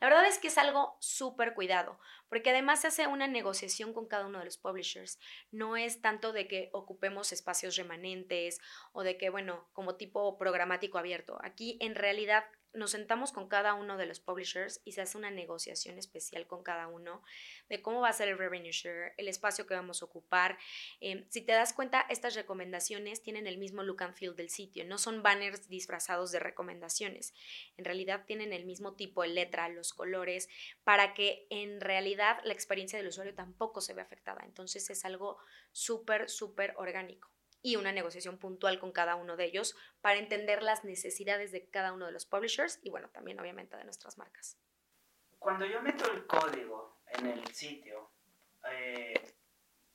La 0.00 0.08
verdad 0.08 0.26
es 0.26 0.38
que 0.38 0.48
es 0.48 0.58
algo 0.58 0.96
súper 1.00 1.54
cuidado, 1.54 1.98
porque 2.28 2.50
además 2.50 2.80
se 2.80 2.88
hace 2.88 3.06
una 3.06 3.26
negociación 3.26 3.92
con 3.92 4.06
cada 4.06 4.26
uno 4.26 4.38
de 4.38 4.46
los 4.46 4.58
publishers. 4.58 5.18
No 5.50 5.76
es 5.76 6.00
tanto 6.00 6.32
de 6.32 6.48
que 6.48 6.70
ocupemos 6.72 7.32
espacios 7.32 7.76
remanentes 7.76 8.60
o 8.92 9.02
de 9.02 9.18
que, 9.18 9.30
bueno, 9.30 9.68
como 9.72 9.96
tipo 9.96 10.38
programático 10.38 10.98
abierto. 10.98 11.38
Aquí 11.42 11.76
en 11.80 11.94
realidad 11.94 12.44
nos 12.72 12.90
sentamos 12.90 13.32
con 13.32 13.48
cada 13.48 13.74
uno 13.74 13.96
de 13.96 14.06
los 14.06 14.20
publishers 14.20 14.80
y 14.84 14.92
se 14.92 15.00
hace 15.00 15.18
una 15.18 15.30
negociación 15.30 15.98
especial 15.98 16.46
con 16.46 16.62
cada 16.62 16.86
uno 16.88 17.22
de 17.68 17.82
cómo 17.82 18.00
va 18.00 18.08
a 18.08 18.12
ser 18.12 18.28
el 18.28 18.38
revenue 18.38 18.72
share, 18.72 19.14
el 19.16 19.28
espacio 19.28 19.66
que 19.66 19.74
vamos 19.74 20.02
a 20.02 20.04
ocupar. 20.06 20.58
Em, 21.00 21.26
si 21.30 21.42
te 21.42 21.52
das 21.52 21.72
cuenta, 21.72 22.04
estas 22.08 22.34
recomendaciones 22.34 23.22
tienen 23.22 23.46
el 23.46 23.58
mismo 23.58 23.82
look 23.82 24.02
and 24.02 24.14
feel 24.14 24.36
del 24.36 24.50
sitio, 24.50 24.84
no 24.84 24.98
son 24.98 25.22
banners 25.22 25.68
disfrazados 25.68 26.30
de 26.32 26.40
recomendaciones. 26.40 27.34
En 27.76 27.84
realidad 27.84 28.24
tienen 28.26 28.52
el 28.52 28.64
mismo 28.64 28.94
tipo 28.94 29.22
de 29.22 29.28
letra, 29.28 29.68
los 29.68 29.92
colores, 29.92 30.48
para 30.84 31.14
que 31.14 31.46
en 31.50 31.80
realidad 31.80 32.40
la 32.44 32.52
experiencia 32.52 32.98
del 32.98 33.08
usuario 33.08 33.34
tampoco 33.34 33.80
se 33.80 33.94
vea 33.94 34.04
afectada. 34.04 34.42
Entonces 34.44 34.90
es 34.90 35.04
algo 35.04 35.38
súper, 35.72 36.28
súper 36.28 36.74
orgánico 36.76 37.30
y 37.62 37.76
una 37.76 37.92
negociación 37.92 38.38
puntual 38.38 38.78
con 38.78 38.92
cada 38.92 39.16
uno 39.16 39.36
de 39.36 39.44
ellos 39.44 39.76
para 40.00 40.18
entender 40.18 40.62
las 40.62 40.84
necesidades 40.84 41.52
de 41.52 41.68
cada 41.68 41.92
uno 41.92 42.06
de 42.06 42.12
los 42.12 42.26
publishers 42.26 42.78
y 42.82 42.90
bueno, 42.90 43.08
también 43.10 43.40
obviamente 43.40 43.76
de 43.76 43.84
nuestras 43.84 44.18
marcas. 44.18 44.58
Cuando 45.38 45.66
yo 45.66 45.80
meto 45.82 46.10
el 46.12 46.26
código 46.26 47.00
en 47.06 47.26
el 47.26 47.46
sitio, 47.54 48.10
eh, 48.70 49.34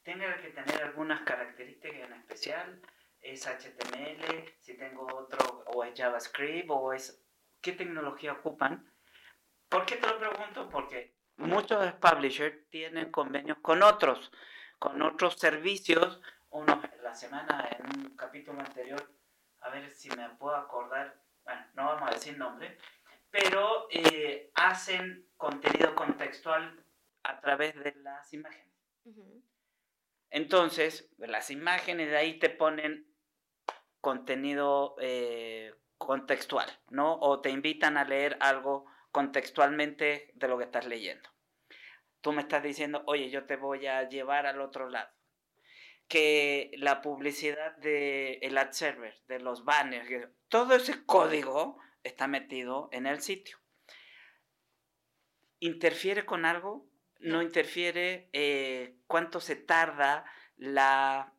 ¿tengo 0.03 0.25
que 0.41 0.49
tener 0.49 0.83
algunas 0.83 1.21
características 1.21 2.09
en 2.09 2.13
especial? 2.13 2.81
¿Es 3.21 3.45
HTML? 3.45 4.53
Si 4.59 4.75
tengo 4.75 5.07
otro, 5.13 5.63
o 5.67 5.83
es 5.83 5.97
JavaScript, 5.97 6.69
o 6.69 6.93
es... 6.93 7.19
¿Qué 7.61 7.71
tecnología 7.71 8.33
ocupan? 8.33 8.91
¿Por 9.69 9.85
qué 9.85 9.95
te 9.95 10.07
lo 10.07 10.19
pregunto? 10.19 10.69
Porque 10.69 11.15
muchos 11.37 11.93
publishers 11.93 12.69
tienen 12.69 13.11
convenios 13.11 13.57
con 13.61 13.81
otros, 13.83 14.31
con 14.79 15.01
otros 15.01 15.35
servicios 15.35 16.21
uno, 16.53 16.81
la 17.01 17.13
semana 17.13 17.67
en 17.77 17.85
un 17.85 18.15
capítulo 18.15 18.59
anterior, 18.59 19.03
a 19.61 19.69
ver 19.69 19.89
si 19.89 20.09
me 20.11 20.29
puedo 20.29 20.55
acordar, 20.55 21.19
bueno, 21.43 21.65
no 21.73 21.85
vamos 21.85 22.09
a 22.09 22.13
decir 22.13 22.37
nombre, 22.37 22.77
pero 23.31 23.87
eh, 23.89 24.51
hacen 24.53 25.27
contenido 25.35 25.95
contextual 25.95 26.85
a 27.23 27.39
través 27.41 27.75
de 27.75 27.95
las 27.95 28.31
imágenes. 28.33 28.71
Entonces, 30.29 31.11
las 31.17 31.49
imágenes 31.49 32.09
de 32.09 32.17
ahí 32.17 32.39
te 32.39 32.49
ponen 32.49 33.11
contenido 33.99 34.95
eh, 34.99 35.73
contextual, 35.97 36.69
¿no? 36.89 37.15
O 37.19 37.41
te 37.41 37.49
invitan 37.49 37.97
a 37.97 38.03
leer 38.03 38.37
algo 38.39 38.85
contextualmente 39.11 40.31
de 40.35 40.47
lo 40.47 40.57
que 40.57 40.65
estás 40.65 40.85
leyendo. 40.85 41.29
Tú 42.21 42.31
me 42.31 42.41
estás 42.41 42.61
diciendo, 42.61 43.03
oye, 43.07 43.29
yo 43.29 43.45
te 43.45 43.55
voy 43.55 43.87
a 43.87 44.07
llevar 44.07 44.45
al 44.45 44.61
otro 44.61 44.89
lado 44.89 45.09
que 46.13 46.69
la 46.77 47.01
publicidad 47.01 47.75
del 47.77 48.37
el 48.39 48.55
ad 48.59 48.69
server, 48.69 49.19
de 49.27 49.39
los 49.39 49.65
banners, 49.65 50.29
todo 50.47 50.75
ese 50.75 51.03
código 51.07 51.79
está 52.03 52.27
metido 52.27 52.87
en 52.91 53.07
el 53.07 53.19
sitio. 53.19 53.57
¿Interfiere 55.57 56.23
con 56.23 56.45
algo? 56.45 56.85
¿No 57.17 57.41
interfiere 57.41 58.29
eh, 58.31 58.95
cuánto 59.07 59.39
se 59.39 59.55
tarda 59.55 60.23
la, 60.55 61.33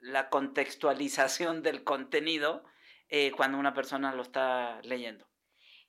la 0.00 0.30
contextualización 0.30 1.62
del 1.62 1.84
contenido 1.84 2.64
eh, 3.10 3.32
cuando 3.32 3.58
una 3.58 3.74
persona 3.74 4.14
lo 4.14 4.22
está 4.22 4.80
leyendo? 4.80 5.28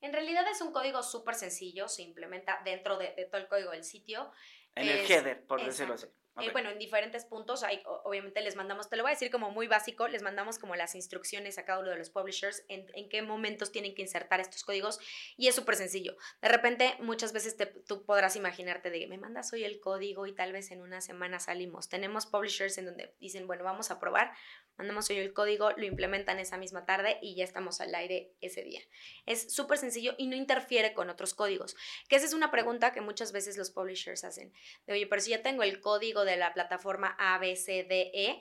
En 0.01 0.11
realidad 0.11 0.45
es 0.51 0.59
un 0.59 0.73
código 0.73 1.01
súper 1.01 1.35
sencillo, 1.35 1.87
se 1.87 2.01
implementa 2.01 2.59
dentro 2.65 2.97
de, 2.97 3.29
todo 3.31 3.39
el 3.39 3.47
código 3.47 3.71
del 3.71 3.85
sitio. 3.85 4.33
En 4.75 4.89
el 4.89 5.09
header, 5.09 5.45
por 5.45 5.63
decirlo 5.63 5.93
así. 5.93 6.07
Eh, 6.39 6.49
bueno, 6.51 6.69
en 6.69 6.79
diferentes 6.79 7.25
puntos, 7.25 7.63
hay, 7.63 7.81
obviamente 8.05 8.41
les 8.41 8.55
mandamos, 8.55 8.89
te 8.89 8.95
lo 8.95 9.03
voy 9.03 9.11
a 9.11 9.15
decir 9.15 9.29
como 9.29 9.51
muy 9.51 9.67
básico, 9.67 10.07
les 10.07 10.21
mandamos 10.21 10.59
como 10.59 10.75
las 10.75 10.95
instrucciones 10.95 11.57
a 11.57 11.65
cada 11.65 11.79
uno 11.79 11.89
de 11.89 11.97
los 11.97 12.09
publishers 12.09 12.63
en, 12.69 12.87
en 12.93 13.09
qué 13.09 13.21
momentos 13.21 13.71
tienen 13.71 13.93
que 13.93 14.01
insertar 14.01 14.39
estos 14.39 14.63
códigos 14.63 14.99
y 15.35 15.47
es 15.47 15.55
súper 15.55 15.75
sencillo. 15.75 16.15
De 16.41 16.47
repente, 16.47 16.95
muchas 16.99 17.33
veces 17.33 17.57
te, 17.57 17.65
tú 17.65 18.05
podrás 18.05 18.37
imaginarte 18.37 18.89
de, 18.89 19.07
me 19.07 19.17
mandas 19.17 19.51
hoy 19.51 19.65
el 19.65 19.81
código 19.81 20.25
y 20.25 20.33
tal 20.33 20.53
vez 20.53 20.71
en 20.71 20.81
una 20.81 21.01
semana 21.01 21.39
salimos. 21.39 21.89
Tenemos 21.89 22.25
publishers 22.25 22.77
en 22.77 22.85
donde 22.85 23.13
dicen, 23.19 23.45
bueno, 23.45 23.63
vamos 23.63 23.91
a 23.91 23.99
probar, 23.99 24.31
mandamos 24.77 25.09
hoy 25.09 25.17
el 25.17 25.33
código, 25.33 25.71
lo 25.71 25.85
implementan 25.85 26.39
esa 26.39 26.57
misma 26.57 26.85
tarde 26.85 27.19
y 27.21 27.35
ya 27.35 27.43
estamos 27.43 27.81
al 27.81 27.93
aire 27.93 28.33
ese 28.41 28.63
día. 28.63 28.81
Es 29.25 29.53
súper 29.53 29.77
sencillo 29.77 30.15
y 30.17 30.27
no 30.27 30.35
interfiere 30.35 30.93
con 30.93 31.09
otros 31.09 31.33
códigos. 31.33 31.75
Que 32.09 32.15
esa 32.15 32.25
es 32.25 32.33
una 32.33 32.51
pregunta 32.51 32.91
que 32.91 33.01
muchas 33.01 33.31
veces 33.31 33.57
los 33.57 33.71
publishers 33.71 34.23
hacen. 34.23 34.53
De, 34.87 34.93
oye, 34.93 35.07
pero 35.07 35.21
si 35.21 35.31
ya 35.31 35.41
tengo 35.41 35.63
el 35.63 35.79
código 35.81 36.25
de 36.25 36.37
la 36.37 36.53
plataforma 36.53 37.15
ABCDE, 37.19 38.39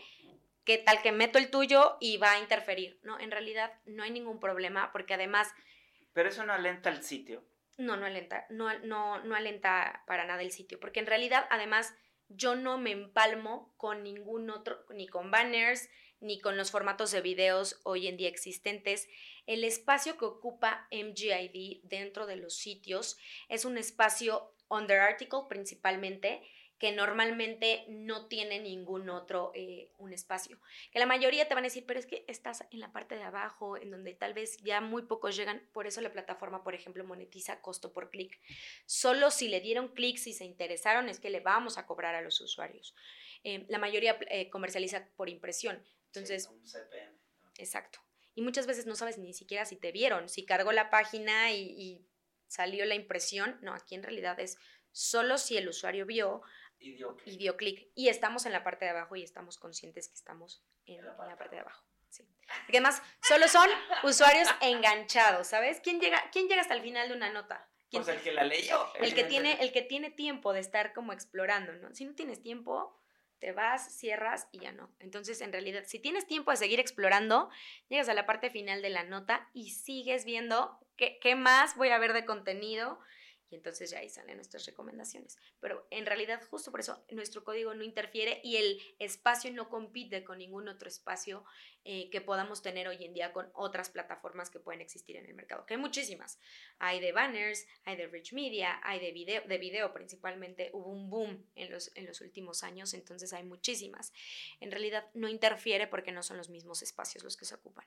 ¿qué 0.65 0.79
tal 0.79 1.03
que 1.03 1.13
meto 1.13 1.39
el 1.39 1.51
tuyo 1.51 1.97
y 2.01 2.17
va 2.17 2.33
a 2.33 2.39
interferir? 2.41 2.99
No, 3.03 3.19
en 3.19 3.31
realidad 3.31 3.73
no 3.85 4.03
hay 4.03 4.11
ningún 4.11 4.41
problema 4.41 4.93
porque 4.93 5.15
además... 5.15 5.53
Pero 6.13 6.29
eso 6.29 6.45
no 6.45 6.53
alenta 6.53 6.91
el 6.91 7.03
sitio. 7.03 7.45
No, 7.77 7.97
no 7.97 8.05
alenta, 8.05 8.47
no, 8.51 8.79
no, 8.81 9.25
no 9.25 9.35
alenta 9.35 10.05
para 10.07 10.27
nada 10.27 10.43
el 10.43 10.53
sitio, 10.53 10.79
porque 10.79 11.01
en 11.01 11.07
realidad 11.07 11.47
además 11.49 11.95
yo 12.29 12.55
no 12.55 12.77
me 12.77 12.93
empalmo 12.93 13.75
con 13.77 14.03
ningún 14.03 14.51
otro, 14.51 14.85
ni 14.91 15.09
con 15.09 15.31
banners, 15.31 15.89
ni 16.21 16.41
con 16.41 16.57
los 16.57 16.71
formatos 16.71 17.11
de 17.11 17.21
videos 17.21 17.81
hoy 17.83 18.07
en 18.07 18.17
día 18.17 18.29
existentes. 18.29 19.09
El 19.47 19.65
espacio 19.65 20.17
que 20.17 20.25
ocupa 20.25 20.87
MGID 20.91 21.81
dentro 21.85 22.27
de 22.27 22.37
los 22.37 22.57
sitios 22.57 23.17
es 23.49 23.65
un 23.65 23.79
espacio 23.79 24.55
under 24.69 25.00
article 25.00 25.41
principalmente 25.49 26.43
que 26.81 26.93
normalmente 26.93 27.85
no 27.89 28.27
tiene 28.27 28.59
ningún 28.59 29.11
otro 29.11 29.53
eh, 29.55 29.93
un 29.99 30.15
espacio. 30.15 30.59
Que 30.91 30.99
la 30.99 31.05
mayoría 31.05 31.47
te 31.47 31.55
van 31.55 31.65
a 31.65 31.67
decir, 31.67 31.85
pero 31.87 32.00
es 32.00 32.07
que 32.07 32.25
estás 32.27 32.65
en 32.71 32.81
la 32.81 32.91
parte 32.91 33.17
de 33.17 33.23
abajo, 33.23 33.77
en 33.77 33.91
donde 33.91 34.15
tal 34.15 34.33
vez 34.33 34.57
ya 34.62 34.81
muy 34.81 35.03
pocos 35.03 35.37
llegan, 35.37 35.62
por 35.75 35.87
eso 35.87 36.00
la 36.00 36.11
plataforma, 36.11 36.65
por 36.65 36.75
ejemplo, 36.75 37.05
monetiza 37.05 37.61
costo 37.61 37.93
por 37.93 38.09
clic. 38.09 38.41
Solo 38.87 39.31
si 39.31 39.49
le 39.49 39.61
dieron 39.61 39.89
clics 39.89 40.27
y 40.27 40.33
se 40.33 40.47
interesaron 40.47 41.11
es 41.11 41.21
que 41.21 41.29
le 41.29 41.41
vamos 41.41 41.77
a 41.77 41.85
cobrar 41.85 42.15
a 42.15 42.23
los 42.23 42.41
usuarios. 42.41 42.97
Eh, 43.45 43.67
la 43.69 43.79
mayoría 43.79 44.19
eh, 44.31 44.49
comercializa 44.49 45.07
por 45.17 45.29
impresión. 45.29 45.85
Entonces, 46.12 46.49
un 46.49 46.67
CPM. 46.67 47.17
Exacto. 47.59 48.00
Y 48.35 48.43
muchas 48.43 48.67
veces 48.67 48.87
no 48.87 48.97
sabes 48.97 49.19
ni 49.19 49.33
siquiera 49.33 49.64
si 49.64 49.76
te 49.76 49.93
vieron, 49.93 50.29
si 50.29 50.45
cargó 50.45 50.73
la 50.73 50.90
página 50.90 51.52
y, 51.52 52.07
salió 52.49 52.85
la 52.85 52.97
impresión. 52.97 53.59
No, 53.62 53.75
aquí 53.75 53.95
en 53.95 54.02
realidad 54.02 54.40
es 54.40 54.59
solo 54.90 55.38
si 55.38 55.57
el 55.57 55.69
usuario 55.69 56.05
vio 56.05 56.43
y 56.81 56.97
dio 57.37 57.57
clic. 57.57 57.88
Y, 57.95 58.09
estamos 58.09 58.45
en 58.47 58.52
la 58.52 58.64
parte 58.64 58.87
de 58.87 58.90
abajo 58.90 59.14
y 59.14 59.23
estamos 59.23 59.57
conscientes 59.57 60.09
que 60.09 60.14
estamos 60.14 60.64
en, 60.85 61.05
la, 61.05 61.17
parte 61.17 61.55
de 61.55 61.61
abajo. 61.61 61.85
Sí. 62.09 62.26
Porque 62.67 62.79
además, 62.79 63.00
solo 63.23 63.47
son 63.47 63.69
usuarios 64.02 64.49
enganchados, 64.62 65.47
¿sabes? 65.47 65.81
¿Quién 65.81 66.00
llega, 66.00 66.21
¿Quién 66.33 66.49
llega 66.49 66.62
hasta 66.62 66.75
el 66.75 66.83
final 66.83 67.09
de 67.09 67.14
una 67.14 67.31
nota? 67.31 67.71
Pues 67.93 68.09
el 68.09 68.21
que 68.21 68.33
la 68.33 68.45
leyó. 68.45 68.93
El 68.97 69.14
que, 69.14 69.25
tiene, 69.25 69.61
el 69.61 69.73
que 69.73 69.83
tiene 69.83 70.11
tiempo 70.11 70.52
de 70.52 70.61
estar 70.61 70.93
como 70.93 71.12
explorando, 71.12 71.73
¿no? 71.75 71.95
Si 71.95 72.05
no 72.05 72.14
tienes 72.14 72.43
tiempo, 72.43 73.00
te 73.41 73.53
vas, 73.53 73.97
cierras 73.97 74.49
y 74.53 74.61
ya 74.61 74.73
no. 74.73 74.91
Entonces, 75.01 75.41
en 75.41 75.53
realidad, 75.53 75.85
si 75.87 75.99
tienes 75.99 76.27
tiempo 76.27 76.51
de 76.51 76.59
seguir 76.59 76.79
explorando, 76.79 77.51
llegas 77.89 78.09
a 78.09 78.15
la 78.15 78.27
parte 78.27 78.51
final 78.51 78.83
de 78.83 78.91
la 78.91 79.03
nota 79.03 79.49
y 79.53 79.71
sigues 79.71 80.25
viendo 80.25 80.79
qué, 80.97 81.19
qué 81.21 81.35
más 81.35 81.77
voy 81.77 81.89
a 81.89 81.99
ver 81.99 82.13
de 82.13 82.25
contenido 82.25 83.01
y 83.50 83.57
entonces 83.57 83.90
ya 83.90 83.99
ahí 83.99 84.09
salen 84.09 84.37
nuestras 84.37 84.64
recomendaciones. 84.66 85.38
Pero 85.61 85.87
en 85.90 86.07
realidad 86.07 86.40
justo 86.49 86.71
por 86.71 86.80
eso 86.80 87.04
nuestro 87.11 87.45
código 87.45 87.75
no 87.75 87.83
interfiere 87.83 88.40
y 88.45 88.57
el 88.57 88.80
espacio 88.99 89.52
no 89.52 89.69
compite 89.69 90.25
con 90.25 90.38
ningún 90.38 90.69
otro 90.69 90.88
espacio 90.88 91.45
eh, 91.85 92.11
que 92.11 92.21
podamos 92.21 92.62
tener 92.62 92.87
hoy 92.88 93.04
en 93.04 93.12
día 93.12 93.33
con 93.33 93.50
otras 93.54 93.90
plataformas 93.90 94.50
que 94.50 94.61
pueden 94.61 94.80
existir 94.80 95.16
en 95.16 95.26
el 95.26 95.35
mercado, 95.35 95.66
que 95.66 95.75
hay 95.75 95.80
muchísimas. 95.80 96.38
Hay 96.78 97.00
de 97.00 97.12
banners, 97.12 97.66
hay 97.85 97.97
de 97.97 98.07
rich 98.07 98.33
media, 98.33 98.80
hay 98.83 99.00
de 99.00 99.12
video, 99.12 99.42
de 99.47 99.59
video 99.59 99.92
principalmente. 99.92 100.71
Hubo 100.73 100.90
un 100.90 101.11
boom 101.11 101.50
en 101.54 101.71
los, 101.71 101.90
en 101.97 102.07
los 102.07 102.21
últimos 102.21 102.62
años, 102.62 102.95
entonces 102.95 103.33
hay 103.33 103.45
muchísimas. 103.45 104.12
En 104.61 104.71
realidad 104.71 105.11
no 105.14 105.28
interfiere 105.28 105.87
porque 105.87 106.12
no 106.12 106.23
son 106.23 106.37
los 106.37 106.50
mismos 106.50 106.83
espacios 106.83 107.25
los 107.25 107.37
que 107.37 107.45
se 107.45 107.54
ocupan. 107.54 107.87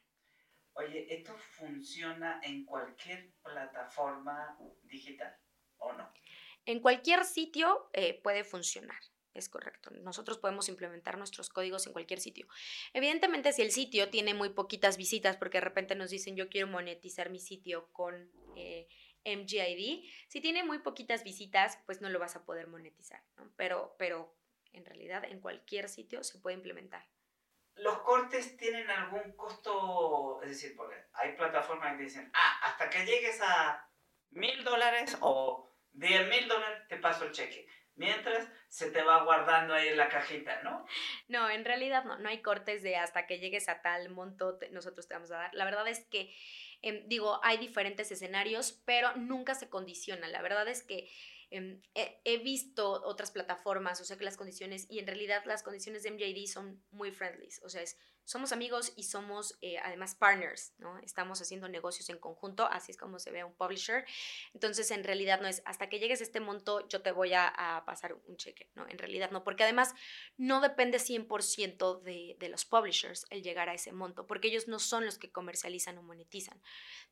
Oye, 0.75 1.05
¿esto 1.13 1.37
funciona 1.37 2.41
en 2.43 2.65
cualquier 2.65 3.31
plataforma 3.43 4.57
digital? 4.81 5.37
No? 5.91 6.09
En 6.65 6.79
cualquier 6.79 7.25
sitio 7.25 7.89
eh, 7.93 8.21
puede 8.21 8.43
funcionar. 8.43 9.01
Es 9.33 9.49
correcto. 9.49 9.89
Nosotros 9.91 10.37
podemos 10.37 10.69
implementar 10.69 11.17
nuestros 11.17 11.49
códigos 11.49 11.87
en 11.87 11.93
cualquier 11.93 12.19
sitio. 12.19 12.47
Evidentemente, 12.93 13.51
si 13.51 13.63
el 13.63 13.71
sitio 13.71 14.09
tiene 14.09 14.33
muy 14.33 14.49
poquitas 14.49 14.95
visitas, 14.95 15.37
porque 15.37 15.57
de 15.57 15.65
repente 15.65 15.95
nos 15.95 16.11
dicen 16.11 16.35
yo 16.35 16.49
quiero 16.49 16.67
monetizar 16.67 17.31
mi 17.31 17.39
sitio 17.39 17.91
con 17.91 18.31
eh, 18.55 18.87
MGID, 19.25 20.07
si 20.27 20.39
tiene 20.39 20.63
muy 20.63 20.79
poquitas 20.79 21.23
visitas, 21.23 21.79
pues 21.85 21.99
no 21.99 22.09
lo 22.09 22.19
vas 22.19 22.35
a 22.35 22.45
poder 22.45 22.67
monetizar. 22.67 23.23
Pero, 23.55 23.95
pero 23.97 24.35
en 24.71 24.85
realidad 24.85 25.23
en 25.23 25.39
cualquier 25.39 25.89
sitio 25.89 26.23
se 26.23 26.37
puede 26.37 26.55
implementar. 26.55 27.03
¿Los 27.75 27.99
cortes 27.99 28.55
tienen 28.55 28.87
algún 28.91 29.31
costo? 29.31 30.39
Es 30.43 30.49
decir, 30.49 30.75
porque 30.75 30.95
hay 31.13 31.35
plataformas 31.35 31.97
que 31.97 32.03
dicen, 32.03 32.29
ah, 32.35 32.59
hasta 32.65 32.87
que 32.87 33.03
llegues 33.03 33.41
a 33.41 33.89
mil 34.29 34.63
dólares 34.63 35.17
o 35.21 35.72
10 35.93 36.29
mil 36.29 36.47
dólares, 36.47 36.87
te 36.87 36.97
paso 36.97 37.25
el 37.25 37.31
cheque. 37.31 37.67
Mientras 37.95 38.49
se 38.69 38.89
te 38.89 39.03
va 39.03 39.23
guardando 39.23 39.73
ahí 39.73 39.89
en 39.89 39.97
la 39.97 40.09
cajita, 40.09 40.63
¿no? 40.63 40.85
No, 41.27 41.47
en 41.49 41.63
realidad 41.63 42.05
no, 42.05 42.17
no 42.17 42.27
hay 42.27 42.41
cortes 42.41 42.81
de 42.81 42.95
hasta 42.95 43.27
que 43.27 43.37
llegues 43.37 43.69
a 43.69 43.81
tal 43.83 44.09
monto 44.09 44.57
nosotros 44.71 45.07
te 45.07 45.13
vamos 45.13 45.31
a 45.31 45.37
dar. 45.37 45.53
La 45.53 45.65
verdad 45.65 45.87
es 45.87 46.03
que, 46.05 46.33
em, 46.81 47.07
digo, 47.07 47.39
hay 47.43 47.57
diferentes 47.57 48.11
escenarios, 48.11 48.81
pero 48.85 49.15
nunca 49.15 49.53
se 49.53 49.69
condiciona. 49.69 50.27
La 50.27 50.41
verdad 50.41 50.67
es 50.67 50.81
que 50.81 51.07
em, 51.51 51.83
he, 51.93 52.37
visto 52.39 53.03
otras 53.05 53.29
plataformas, 53.29 54.01
o 54.01 54.05
sea 54.05 54.17
que 54.17 54.25
las 54.25 54.37
condiciones, 54.37 54.87
y 54.89 54.97
en 54.97 55.05
realidad 55.05 55.43
las 55.45 55.61
condiciones 55.61 56.01
de 56.01 56.09
MJD 56.09 56.47
son 56.47 56.83
muy 56.89 57.11
friendly, 57.11 57.49
o 57.61 57.69
sea, 57.69 57.83
es 57.83 57.99
somos 58.25 58.51
amigos 58.51 58.93
y 58.95 59.03
somos 59.03 59.57
eh, 59.61 59.77
además 59.79 60.15
partners, 60.15 60.73
¿no? 60.77 60.97
Estamos 60.99 61.41
haciendo 61.41 61.67
negocios 61.67 62.09
en 62.09 62.17
conjunto, 62.17 62.67
así 62.67 62.91
es 62.91 62.97
como 62.97 63.19
se 63.19 63.31
ve 63.31 63.43
un 63.43 63.53
publisher. 63.53 64.05
Entonces, 64.53 64.91
en 64.91 65.03
realidad 65.03 65.41
no 65.41 65.47
es 65.47 65.61
hasta 65.65 65.89
que 65.89 65.99
llegues 65.99 66.21
a 66.21 66.23
este 66.23 66.39
monto, 66.39 66.87
yo 66.87 67.01
te 67.01 67.11
voy 67.11 67.33
a, 67.33 67.83
pasar 67.85 68.13
un 68.13 68.37
cheque, 68.37 68.69
¿no? 68.75 68.87
En 68.87 68.97
realidad 68.97 69.31
no, 69.31 69.43
porque 69.43 69.63
además 69.63 69.93
no 70.37 70.61
depende 70.61 70.99
100% 70.99 72.01
de, 72.01 72.35
de 72.39 72.49
los 72.49 72.65
publishers 72.65 73.25
el 73.29 73.41
llegar 73.41 73.69
a 73.69 73.73
ese 73.73 73.91
monto, 73.91 74.25
porque 74.25 74.47
ellos 74.47 74.67
no 74.67 74.79
son 74.79 75.05
los 75.05 75.17
que 75.17 75.31
comercializan 75.31 75.97
o 75.97 76.03
monetizan. 76.03 76.61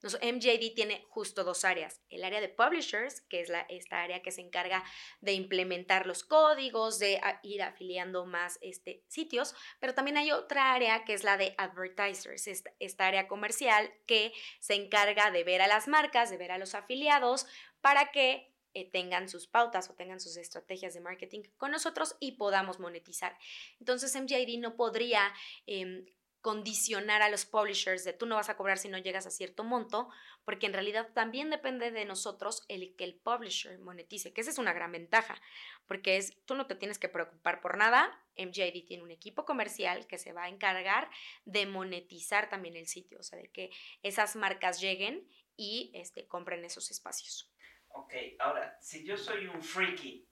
MJD 0.03 0.74
tiene 0.74 1.06
justo 1.10 1.44
dos 1.44 1.63
áreas, 1.63 2.01
el 2.10 2.24
área 2.24 2.41
de 2.41 2.50
publishers, 2.50 3.22
que 3.22 3.41
es 3.41 3.50
la, 3.50 3.62
esta 3.70 4.01
área 4.01 4.22
que 4.22 4.32
se 4.32 4.41
encarga 4.41 4.84
de 5.20 5.34
implementar 5.34 6.08
los 6.08 6.24
códigos, 6.24 7.00
de 7.00 7.22
ir 7.44 7.62
afiliando 7.62 8.25
más 8.25 8.58
este, 8.62 9.03
sitios, 9.08 9.53
pero 9.80 9.94
también 9.94 10.18
hay 10.18 10.32
otra 10.32 10.74
área 10.74 11.00
que 11.05 11.13
es 11.13 11.24
la 11.24 11.38
de 11.38 11.53
advertisers, 11.58 12.48
esta, 12.48 13.08
área 13.08 13.27
comercial 13.27 13.91
que 14.05 14.34
se 14.60 14.75
encarga 14.75 15.31
de 15.31 15.43
ver 15.43 15.62
a 15.62 15.67
las 15.67 15.88
marcas, 15.88 16.29
de 16.29 16.38
ver 16.38 16.51
a 16.51 16.58
los 16.58 16.75
afiliados 16.75 17.48
para 17.81 18.12
que 18.12 18.53
eh, 18.74 18.89
tengan 18.89 19.27
sus 19.27 19.48
pautas 19.48 19.89
o 19.89 19.96
tengan 19.96 20.20
sus 20.20 20.38
estrategias 20.38 20.93
de 20.93 21.01
marketing 21.01 21.41
con 21.58 21.72
nosotros 21.72 22.15
y 22.20 22.34
podamos 22.34 22.79
monetizar. 22.79 23.38
Entonces 23.79 24.15
MJD 24.15 24.60
no 24.60 24.75
podría 24.75 25.34
em, 25.65 26.05
condicionar 26.41 27.22
a 27.22 27.29
los 27.29 27.46
publishers 27.46 28.03
de 28.03 28.13
tú 28.13 28.25
no 28.25 28.36
vas 28.36 28.50
a 28.50 28.58
cobrar 28.58 28.77
si 28.77 28.89
no 28.89 28.98
llegas 28.98 29.25
a 29.27 29.31
cierto 29.31 29.63
monto, 29.63 30.10
porque 30.43 30.65
en 30.65 30.74
realidad 30.74 31.10
también 31.13 31.50
depende 31.50 31.91
de 31.91 32.05
nosotros 32.05 32.65
el 32.67 32.96
que 32.96 33.03
el 33.03 33.15
publisher 33.15 33.77
monetice, 33.79 34.34
que 34.34 34.41
esa 34.41 34.50
es 34.50 34.58
una 34.58 34.74
gran 34.74 34.91
ventaja, 34.91 35.39
porque 35.86 36.17
es 36.17 36.36
tú 36.46 36.55
no 36.55 36.65
te 36.65 36.75
tienes 36.75 36.98
que 36.98 37.10
preocupar 37.10 37.62
por 37.62 37.77
nada, 37.77 38.21
MJD 38.38 38.86
tiene 38.86 39.04
un 39.04 39.12
equipo 39.12 39.46
comercial 39.46 40.08
que 40.08 40.18
se 40.18 40.34
va 40.34 40.44
a 40.44 40.50
encargar 40.50 41.10
de 41.46 41.66
monetizar 41.66 42.50
también 42.50 42.76
el 42.76 42.88
sitio, 42.88 43.20
o 43.20 43.24
sea, 43.24 43.40
de 43.40 43.50
que 43.50 43.72
esas 44.04 44.36
marcas 44.36 44.80
lleguen 44.82 45.28
y 45.56 45.92
este, 45.94 46.28
compren 46.28 46.64
esos 46.66 46.92
espacios. 46.92 47.52
Ok, 47.90 48.14
ahora, 48.40 48.78
si 48.82 49.06
yo 49.06 49.18
soy 49.18 49.48
un 49.48 49.62
freaky, 49.62 50.28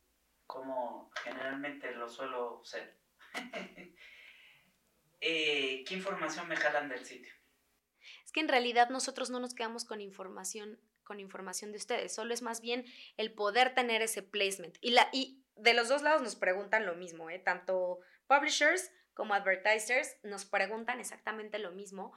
como 0.45 1.11
generalmente 1.23 1.91
lo 1.91 2.07
suelo 2.09 2.61
ser, 2.63 2.97
Eh, 5.21 5.83
¿qué 5.85 5.95
información 5.95 6.47
me 6.47 6.55
jalan 6.55 6.89
del 6.89 7.05
sitio? 7.05 7.33
Es 8.25 8.31
que 8.31 8.39
en 8.39 8.47
realidad 8.47 8.89
nosotros 8.89 9.29
no 9.29 9.39
nos 9.39 9.53
quedamos 9.53 9.85
con 9.85 10.01
información 10.01 10.79
con 11.03 11.19
información 11.19 11.71
de 11.71 11.77
ustedes, 11.77 12.13
solo 12.13 12.35
es 12.35 12.43
más 12.43 12.61
bien 12.61 12.85
el 13.17 13.33
poder 13.33 13.73
tener 13.73 14.03
ese 14.03 14.21
placement. 14.21 14.77
Y, 14.79 14.91
la, 14.91 15.09
y 15.11 15.43
de 15.61 15.73
los 15.73 15.89
dos 15.89 16.01
lados 16.01 16.21
nos 16.21 16.35
preguntan 16.35 16.85
lo 16.85 16.95
mismo, 16.95 17.29
¿eh? 17.29 17.39
tanto 17.39 17.99
publishers 18.27 18.91
como 19.13 19.33
advertisers 19.33 20.17
nos 20.23 20.45
preguntan 20.45 20.99
exactamente 20.99 21.59
lo 21.59 21.71
mismo. 21.71 22.13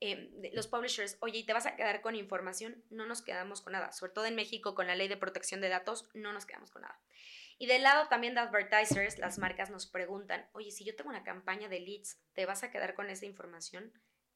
Em, 0.00 0.32
los 0.52 0.66
publishers, 0.66 1.16
oye, 1.20 1.38
¿y 1.38 1.46
te 1.46 1.52
vas 1.52 1.66
a 1.66 1.76
quedar 1.76 2.00
con 2.00 2.16
información? 2.16 2.84
No 2.90 3.06
nos 3.06 3.22
quedamos 3.22 3.62
con 3.62 3.74
nada, 3.74 3.92
sobre 3.92 4.12
todo 4.12 4.26
en 4.26 4.34
México 4.34 4.74
con 4.74 4.88
la 4.88 4.96
ley 4.96 5.06
de 5.06 5.16
protección 5.16 5.60
de 5.60 5.68
datos, 5.68 6.08
no 6.14 6.32
nos 6.32 6.44
quedamos 6.44 6.72
con 6.72 6.82
nada. 6.82 7.00
Y 7.58 7.66
del 7.66 7.84
lado 7.84 8.08
también 8.08 8.34
de 8.34 8.40
advertisers, 8.40 9.18
las 9.18 9.38
marcas 9.38 9.70
nos 9.70 9.86
preguntan, 9.86 10.48
oye, 10.52 10.72
si 10.72 10.84
yo 10.84 10.96
tengo 10.96 11.10
una 11.10 11.22
campaña 11.22 11.68
de 11.68 11.78
leads, 11.78 12.20
¿te 12.32 12.44
vas 12.44 12.64
a 12.64 12.72
quedar 12.72 12.94
con 12.94 13.08
esa 13.08 13.26
información? 13.26 13.92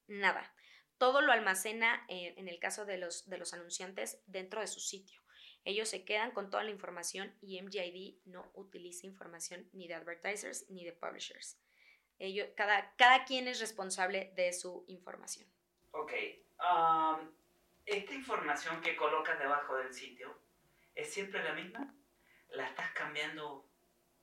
Nada. 0.06 0.54
Todo 0.98 1.20
lo 1.20 1.32
almacena, 1.32 2.04
en, 2.08 2.46
el 2.46 2.60
caso 2.60 2.84
de 2.84 2.98
los, 2.98 3.28
de 3.28 3.38
los 3.38 3.52
anunciantes, 3.52 4.22
dentro 4.26 4.60
de 4.60 4.68
su 4.68 4.78
sitio. 4.78 5.20
Ellos 5.66 5.90
se 5.90 6.04
quedan 6.04 6.30
con 6.30 6.48
toda 6.48 6.64
la 6.64 6.70
información 6.70 7.34
y 7.42 7.60
MGID 7.60 8.14
no 8.24 8.50
utiliza 8.54 9.06
información 9.06 9.68
ni 9.72 9.86
de 9.88 9.94
advertisers 9.94 10.70
ni 10.70 10.84
de 10.84 10.92
publishers. 10.92 11.58
Cada 12.56 13.24
quien 13.26 13.48
es 13.48 13.60
responsable 13.60 14.32
de 14.34 14.54
su 14.54 14.84
información. 14.88 15.46
Ok. 15.90 16.12
Um, 16.58 17.30
¿Esta 17.84 18.14
información 18.14 18.80
que 18.80 18.96
colocas 18.96 19.38
debajo 19.38 19.76
del 19.76 19.92
sitio 19.92 20.38
es 20.94 21.12
siempre 21.12 21.42
la 21.42 21.52
misma? 21.52 21.94
la 22.50 22.66
estás 22.66 22.90
cambiando 22.92 23.68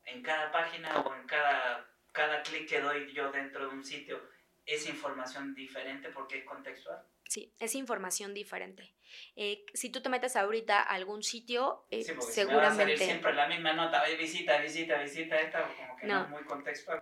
en 0.06 0.22
cada 0.22 0.52
página 0.52 1.02
o 1.02 1.16
en 1.16 1.26
cada, 1.28 1.88
cada 2.12 2.42
clic 2.42 2.68
que 2.68 2.82
doy 2.82 3.12
yo 3.14 3.32
dentro 3.32 3.68
de 3.68 3.74
un 3.76 3.84
sitio, 3.84 4.22
es 4.66 4.88
información 4.88 5.54
diferente 5.54 6.10
porque 6.10 6.40
es 6.40 6.46
contextual. 6.46 7.06
Sí, 7.28 7.54
es 7.60 7.76
información 7.76 8.34
diferente. 8.34 8.94
Eh, 9.36 9.66
si 9.74 9.90
tú 9.90 10.02
te 10.02 10.10
metes 10.10 10.36
ahorita 10.36 10.82
a 10.82 10.94
algún 10.94 11.24
sitio, 11.24 11.86
eh, 11.92 12.04
seguramente... 12.20 12.98
siempre 12.98 13.34
la 13.34 13.48
misma 13.48 13.74
nota, 13.74 14.04
visita, 14.20 14.58
visita, 14.58 15.02
visita, 15.02 15.40
esta 15.40 15.64
como 15.64 15.93
no. 16.04 16.28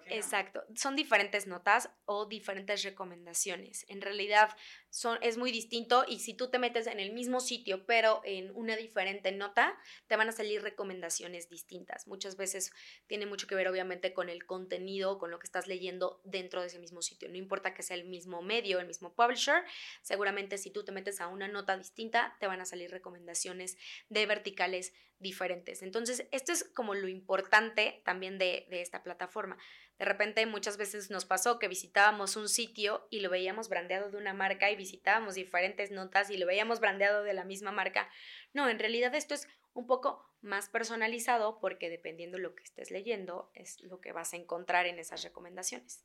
Exacto, 0.07 0.63
son 0.75 0.95
diferentes 0.95 1.47
notas 1.47 1.89
o 2.05 2.25
diferentes 2.25 2.83
recomendaciones. 2.83 3.85
En 3.87 4.01
realidad 4.01 4.55
son, 4.89 5.17
es 5.21 5.37
muy 5.37 5.51
distinto 5.51 6.05
y 6.07 6.19
si 6.19 6.33
tú 6.33 6.49
te 6.49 6.59
metes 6.59 6.87
en 6.87 6.99
el 6.99 7.13
mismo 7.13 7.39
sitio 7.39 7.85
pero 7.85 8.21
en 8.23 8.51
una 8.55 8.75
diferente 8.75 9.31
nota, 9.31 9.77
te 10.07 10.15
van 10.15 10.29
a 10.29 10.31
salir 10.31 10.61
recomendaciones 10.61 11.49
distintas. 11.49 12.07
Muchas 12.07 12.37
veces 12.37 12.71
tiene 13.07 13.25
mucho 13.25 13.47
que 13.47 13.55
ver 13.55 13.67
obviamente 13.67 14.13
con 14.13 14.29
el 14.29 14.45
contenido, 14.45 15.17
con 15.17 15.31
lo 15.31 15.39
que 15.39 15.47
estás 15.47 15.67
leyendo 15.67 16.21
dentro 16.23 16.61
de 16.61 16.67
ese 16.67 16.79
mismo 16.79 17.01
sitio. 17.01 17.29
No 17.29 17.37
importa 17.37 17.73
que 17.73 17.83
sea 17.83 17.97
el 17.97 18.05
mismo 18.05 18.41
medio, 18.41 18.79
el 18.79 18.87
mismo 18.87 19.13
publisher, 19.13 19.63
seguramente 20.01 20.57
si 20.57 20.71
tú 20.71 20.83
te 20.83 20.91
metes 20.91 21.21
a 21.21 21.27
una 21.27 21.47
nota 21.47 21.77
distinta, 21.77 22.35
te 22.39 22.47
van 22.47 22.61
a 22.61 22.65
salir 22.65 22.91
recomendaciones 22.91 23.77
de 24.09 24.25
verticales 24.25 24.93
diferentes. 25.21 25.81
Entonces, 25.81 26.27
esto 26.31 26.51
es 26.51 26.63
como 26.63 26.93
lo 26.93 27.07
importante 27.07 28.01
también 28.03 28.37
de, 28.37 28.67
de 28.69 28.81
esta 28.81 29.03
plataforma. 29.03 29.57
De 29.97 30.05
repente 30.05 30.45
muchas 30.45 30.77
veces 30.77 31.11
nos 31.11 31.25
pasó 31.25 31.59
que 31.59 31.67
visitábamos 31.67 32.35
un 32.35 32.49
sitio 32.49 33.07
y 33.11 33.19
lo 33.19 33.29
veíamos 33.29 33.69
brandeado 33.69 34.09
de 34.09 34.17
una 34.17 34.33
marca 34.33 34.71
y 34.71 34.75
visitábamos 34.75 35.35
diferentes 35.35 35.91
notas 35.91 36.29
y 36.31 36.37
lo 36.37 36.47
veíamos 36.47 36.79
brandeado 36.79 37.23
de 37.23 37.33
la 37.33 37.43
misma 37.43 37.71
marca. 37.71 38.09
No, 38.53 38.67
en 38.67 38.79
realidad 38.79 39.13
esto 39.13 39.35
es 39.35 39.47
un 39.73 39.87
poco 39.87 40.27
más 40.41 40.69
personalizado 40.69 41.59
porque 41.59 41.89
dependiendo 41.89 42.37
de 42.37 42.43
lo 42.43 42.55
que 42.55 42.63
estés 42.63 42.89
leyendo 42.89 43.51
es 43.53 43.79
lo 43.81 44.01
que 44.01 44.11
vas 44.11 44.33
a 44.33 44.37
encontrar 44.37 44.87
en 44.87 44.97
esas 44.97 45.23
recomendaciones. 45.23 46.03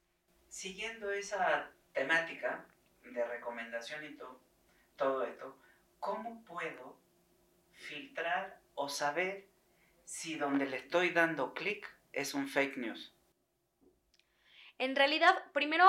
Siguiendo 0.49 1.11
esa 1.11 1.71
temática 1.93 2.67
de 3.03 3.25
recomendación 3.25 4.05
y 4.05 4.19
todo 4.97 5.25
esto, 5.25 5.59
¿cómo 5.99 6.45
puedo 6.45 6.99
filtrar 7.73 8.61
o 8.77 8.89
saber 8.89 9.49
si 10.05 10.37
donde 10.37 10.67
le 10.67 10.77
estoy 10.77 11.11
dando 11.11 11.53
clic 11.53 11.93
es 12.13 12.35
un 12.35 12.47
fake 12.47 12.77
news? 12.77 13.13
En 14.79 14.95
realidad, 14.95 15.35
primero, 15.53 15.85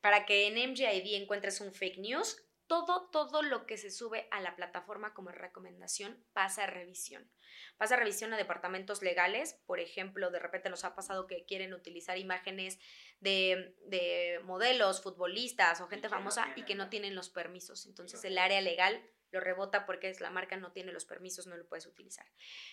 para 0.00 0.26
que 0.26 0.48
en 0.48 0.54
MGID 0.72 1.22
encuentres 1.22 1.60
un 1.60 1.72
fake 1.72 1.98
news, 1.98 2.42
todo, 2.66 3.08
todo 3.10 3.42
lo 3.42 3.66
que 3.66 3.76
se 3.76 3.90
sube 3.90 4.28
a 4.30 4.40
la 4.40 4.56
plataforma 4.56 5.12
como 5.12 5.30
recomendación 5.30 6.24
pasa 6.32 6.64
a 6.64 6.66
revisión. 6.66 7.30
Pasa 7.76 7.94
a 7.94 7.98
revisión 7.98 8.32
a 8.32 8.38
departamentos 8.38 9.02
legales. 9.02 9.60
Por 9.66 9.78
ejemplo, 9.78 10.30
de 10.30 10.38
repente 10.38 10.70
nos 10.70 10.84
ha 10.84 10.94
pasado 10.94 11.26
que 11.26 11.44
quieren 11.44 11.74
utilizar 11.74 12.16
imágenes 12.16 12.78
de, 13.20 13.76
de 13.86 14.40
modelos, 14.44 15.02
futbolistas 15.02 15.82
o 15.82 15.88
gente 15.88 16.08
famosa 16.08 16.50
y 16.56 16.62
que 16.62 16.74
no 16.74 16.88
tienen 16.88 17.14
los 17.14 17.28
permisos. 17.28 17.84
Entonces 17.84 18.24
el 18.24 18.38
área 18.38 18.62
legal 18.62 19.02
lo 19.32 19.40
rebota 19.40 19.84
porque 19.86 20.08
es 20.08 20.20
la 20.20 20.30
marca 20.30 20.56
no 20.56 20.72
tiene 20.72 20.92
los 20.92 21.04
permisos, 21.04 21.46
no 21.46 21.56
lo 21.56 21.66
puedes 21.66 21.86
utilizar. 21.86 22.26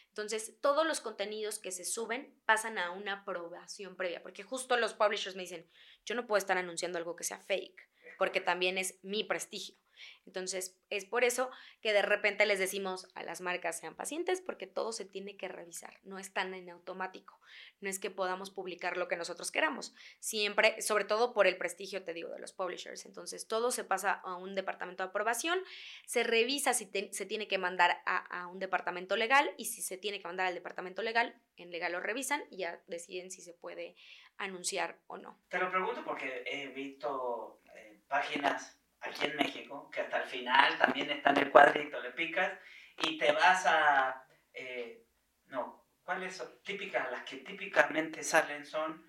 Entonces, 0.10 0.58
todos 0.62 0.86
los 0.86 1.00
contenidos 1.00 1.58
que 1.58 1.72
se 1.72 1.86
suben 1.86 2.36
pasan 2.46 2.78
a 2.78 2.92
una 2.92 3.22
aprobación 3.22 3.96
previa, 3.96 4.22
porque 4.22 4.44
justo 4.44 4.78
los 4.78 4.94
publishers 4.94 5.36
me 5.36 5.44
dicen, 5.44 5.68
yo 6.06 6.16
no 6.16 6.28
puedo 6.28 6.38
estar 6.38 6.58
anunciando 6.58 6.98
algo 6.98 7.16
que 7.16 7.24
sea 7.24 7.40
fake, 7.40 7.90
porque 8.18 8.42
también 8.42 8.78
es 8.78 9.00
mi 9.02 9.24
prestigio. 9.24 9.76
Entonces, 10.26 10.78
es 10.90 11.06
por 11.06 11.24
eso 11.24 11.50
que 11.82 11.94
de 11.94 12.02
repente 12.02 12.46
les 12.46 12.60
decimos 12.60 13.08
a 13.16 13.24
las 13.24 13.42
marcas 13.42 13.80
sean 13.80 13.96
pacientes 13.96 14.42
porque 14.42 14.68
todo 14.68 14.92
se 14.92 15.06
tiene 15.06 15.38
que 15.38 15.48
revisar, 15.48 16.00
no 16.04 16.20
es 16.20 16.34
tan 16.34 16.54
en 16.54 16.70
automático, 16.70 17.40
no 17.82 17.90
es 17.90 18.00
que 18.00 18.12
podamos 18.12 18.52
publicar 18.52 18.98
lo 18.98 19.08
que 19.08 19.18
nosotros 19.18 19.52
queramos, 19.52 19.94
siempre, 20.20 20.82
sobre 20.82 21.06
todo 21.06 21.34
por 21.34 21.48
el 21.48 21.58
prestigio, 21.58 22.04
te 22.04 22.14
digo, 22.14 22.30
de 22.30 22.40
los 22.40 22.54
publishers. 22.54 23.06
Entonces, 23.06 23.48
todo 23.48 23.72
se 23.72 23.84
pasa 23.84 24.14
a 24.14 24.36
un 24.36 24.56
departamento 24.56 25.04
de 25.04 25.10
aprobación, 25.10 25.60
se 26.06 26.24
revisa 26.24 26.74
si 26.74 26.90
se 27.12 27.26
tiene 27.26 27.48
que 27.48 27.58
mandar 27.58 28.02
a, 28.06 28.48
un 28.48 28.60
departamento 28.60 29.16
legal 29.16 29.54
y 29.58 29.66
si 29.66 29.82
se 29.82 29.98
tiene 29.98 30.20
que 30.20 30.28
mandar 30.28 30.48
al 30.48 30.54
departamento 30.54 31.02
legal, 31.02 31.36
en 31.58 31.72
legal 31.72 31.92
lo 31.92 32.00
revisan 32.00 32.44
y 32.50 32.58
ya 32.58 32.82
deciden 32.88 33.32
si 33.32 33.42
se 33.42 33.54
puede 33.54 33.96
anunciar 34.38 35.00
o 35.08 35.18
no. 35.18 35.40
Te 35.50 35.60
lo 35.60 35.70
pregunto 35.70 36.04
porque 36.04 36.44
he 36.46 36.68
visto 36.68 37.62
eh, 37.76 38.00
páginas 38.08 38.79
aquí 39.02 39.26
en 39.26 39.36
México, 39.36 39.90
que 39.92 40.02
hasta 40.02 40.24
el 40.24 40.30
final 40.30 40.78
también 40.78 41.10
está 41.12 41.32
en 41.32 41.38
el 41.38 41.52
cuadrito, 41.52 42.00
le 42.02 42.12
picas 42.12 42.52
y 42.98 43.18
te 43.18 43.32
vas 43.32 43.66
a... 43.66 44.26
Eh, 44.54 45.06
no, 45.48 45.86
¿Cuáles 46.04 46.36
son 46.36 46.62
típicas? 46.64 47.10
Las 47.12 47.24
que 47.24 47.38
típicamente 47.38 48.24
salen 48.24 48.66
son 48.66 49.06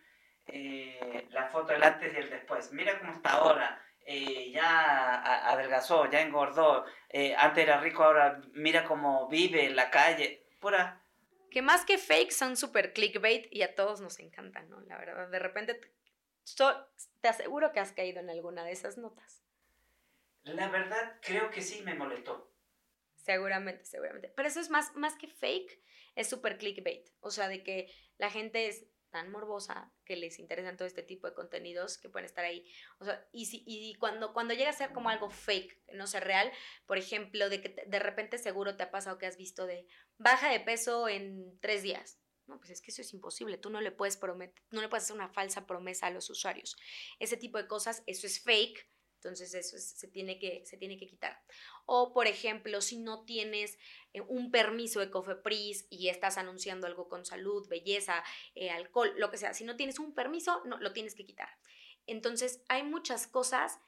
eh, 0.46 1.26
la 1.30 1.48
foto 1.48 1.72
del 1.72 1.82
antes 1.82 2.12
y 2.12 2.16
el 2.16 2.28
después. 2.28 2.72
Mira 2.72 2.98
cómo 2.98 3.14
está 3.14 3.30
ahora. 3.32 3.82
Eh, 4.04 4.50
ya 4.52 5.48
adelgazó, 5.48 6.10
ya 6.10 6.20
engordó. 6.20 6.84
Eh, 7.08 7.34
antes 7.36 7.64
era 7.64 7.80
rico, 7.80 8.04
ahora 8.04 8.40
mira 8.52 8.84
cómo 8.84 9.28
vive 9.28 9.64
en 9.64 9.76
la 9.76 9.90
calle. 9.90 10.46
Pura. 10.60 11.02
Que 11.50 11.62
más 11.62 11.84
que 11.84 11.98
fake 11.98 12.32
son 12.32 12.56
super 12.56 12.92
clickbait 12.92 13.46
y 13.50 13.62
a 13.62 13.74
todos 13.74 14.00
nos 14.00 14.18
encantan, 14.18 14.68
¿no? 14.68 14.80
La 14.82 14.98
verdad, 14.98 15.28
de 15.28 15.38
repente 15.38 15.74
te, 15.74 15.90
te 17.20 17.28
aseguro 17.28 17.72
que 17.72 17.80
has 17.80 17.92
caído 17.92 18.20
en 18.20 18.30
alguna 18.30 18.64
de 18.64 18.72
esas 18.72 18.98
notas. 18.98 19.42
La 20.42 20.68
verdad, 20.68 21.18
creo 21.22 21.50
que 21.50 21.62
sí 21.62 21.82
me 21.82 21.94
molestó. 21.94 22.52
Seguramente, 23.16 23.84
seguramente. 23.84 24.32
Pero 24.34 24.48
eso 24.48 24.60
es 24.60 24.70
más, 24.70 24.94
más 24.96 25.16
que 25.16 25.28
fake, 25.28 25.82
es 26.14 26.28
super 26.28 26.58
clickbait. 26.58 27.10
O 27.20 27.30
sea, 27.30 27.48
de 27.48 27.62
que 27.62 27.92
la 28.16 28.30
gente 28.30 28.66
es 28.68 28.86
tan 29.10 29.30
morbosa 29.30 29.92
que 30.04 30.16
les 30.16 30.38
interesan 30.38 30.76
todo 30.76 30.86
este 30.86 31.02
tipo 31.02 31.26
de 31.26 31.34
contenidos 31.34 31.98
que 31.98 32.08
pueden 32.08 32.26
estar 32.26 32.44
ahí. 32.44 32.64
O 32.98 33.04
sea, 33.04 33.28
y, 33.32 33.46
si, 33.46 33.64
y 33.66 33.94
cuando, 33.96 34.32
cuando 34.32 34.54
llega 34.54 34.70
a 34.70 34.74
ser 34.74 34.92
como 34.92 35.10
algo 35.10 35.30
fake, 35.30 35.92
no 35.94 36.06
sé, 36.06 36.20
real, 36.20 36.50
por 36.86 36.96
ejemplo, 36.96 37.48
de 37.48 37.60
que 37.60 37.84
de 37.86 37.98
repente 37.98 38.38
seguro 38.38 38.76
te 38.76 38.84
ha 38.84 38.90
pasado 38.90 39.18
que 39.18 39.26
has 39.26 39.36
visto 39.36 39.66
de 39.66 39.86
baja 40.16 40.50
de 40.50 40.60
peso 40.60 41.08
en 41.08 41.58
tres 41.60 41.82
días. 41.82 42.20
No, 42.46 42.58
pues 42.58 42.70
es 42.70 42.80
que 42.80 42.90
eso 42.90 43.02
es 43.02 43.12
imposible. 43.12 43.58
Tú 43.58 43.70
no 43.70 43.80
le 43.80 43.92
puedes 43.92 44.16
prometer, 44.16 44.60
no 44.70 44.80
le 44.80 44.88
puedes 44.88 45.04
hacer 45.04 45.14
una 45.14 45.28
falsa 45.28 45.66
promesa 45.66 46.06
a 46.06 46.10
los 46.10 46.30
usuarios. 46.30 46.76
Ese 47.18 47.36
tipo 47.36 47.58
de 47.58 47.68
cosas, 47.68 48.02
eso 48.06 48.26
es 48.26 48.42
fake 48.42 48.88
entonces 49.20 49.52
eso 49.52 49.76
se, 49.78 50.08
tiene 50.08 50.38
que, 50.38 50.64
se 50.64 50.78
tiene 50.78 50.96
que 50.96 51.06
quitar. 51.06 51.38
O, 51.84 52.14
por 52.14 52.26
ejemplo, 52.26 52.80
si 52.80 52.96
no 52.96 53.26
tienes 53.26 53.78
eh, 54.14 54.22
un 54.22 54.50
permiso 54.50 54.98
de 55.00 55.10
COFEPRIS 55.10 55.86
y 55.90 56.08
estás 56.08 56.38
anunciando 56.38 56.86
algo 56.86 57.06
con 57.06 57.26
salud, 57.26 57.68
belleza, 57.68 58.24
eh, 58.54 58.70
alcohol, 58.70 59.12
lo 59.18 59.30
que 59.30 59.36
sea, 59.36 59.52
si 59.52 59.64
no 59.64 59.76
tienes 59.76 59.98
un 59.98 60.14
permiso, 60.14 60.62
no, 60.64 60.78
lo 60.78 60.94
tienes 60.94 61.14
que 61.14 61.26
quitar. 61.26 61.50
Entonces 62.06 62.62
hay 62.68 62.82
muchas 62.82 63.26
cosas 63.26 63.78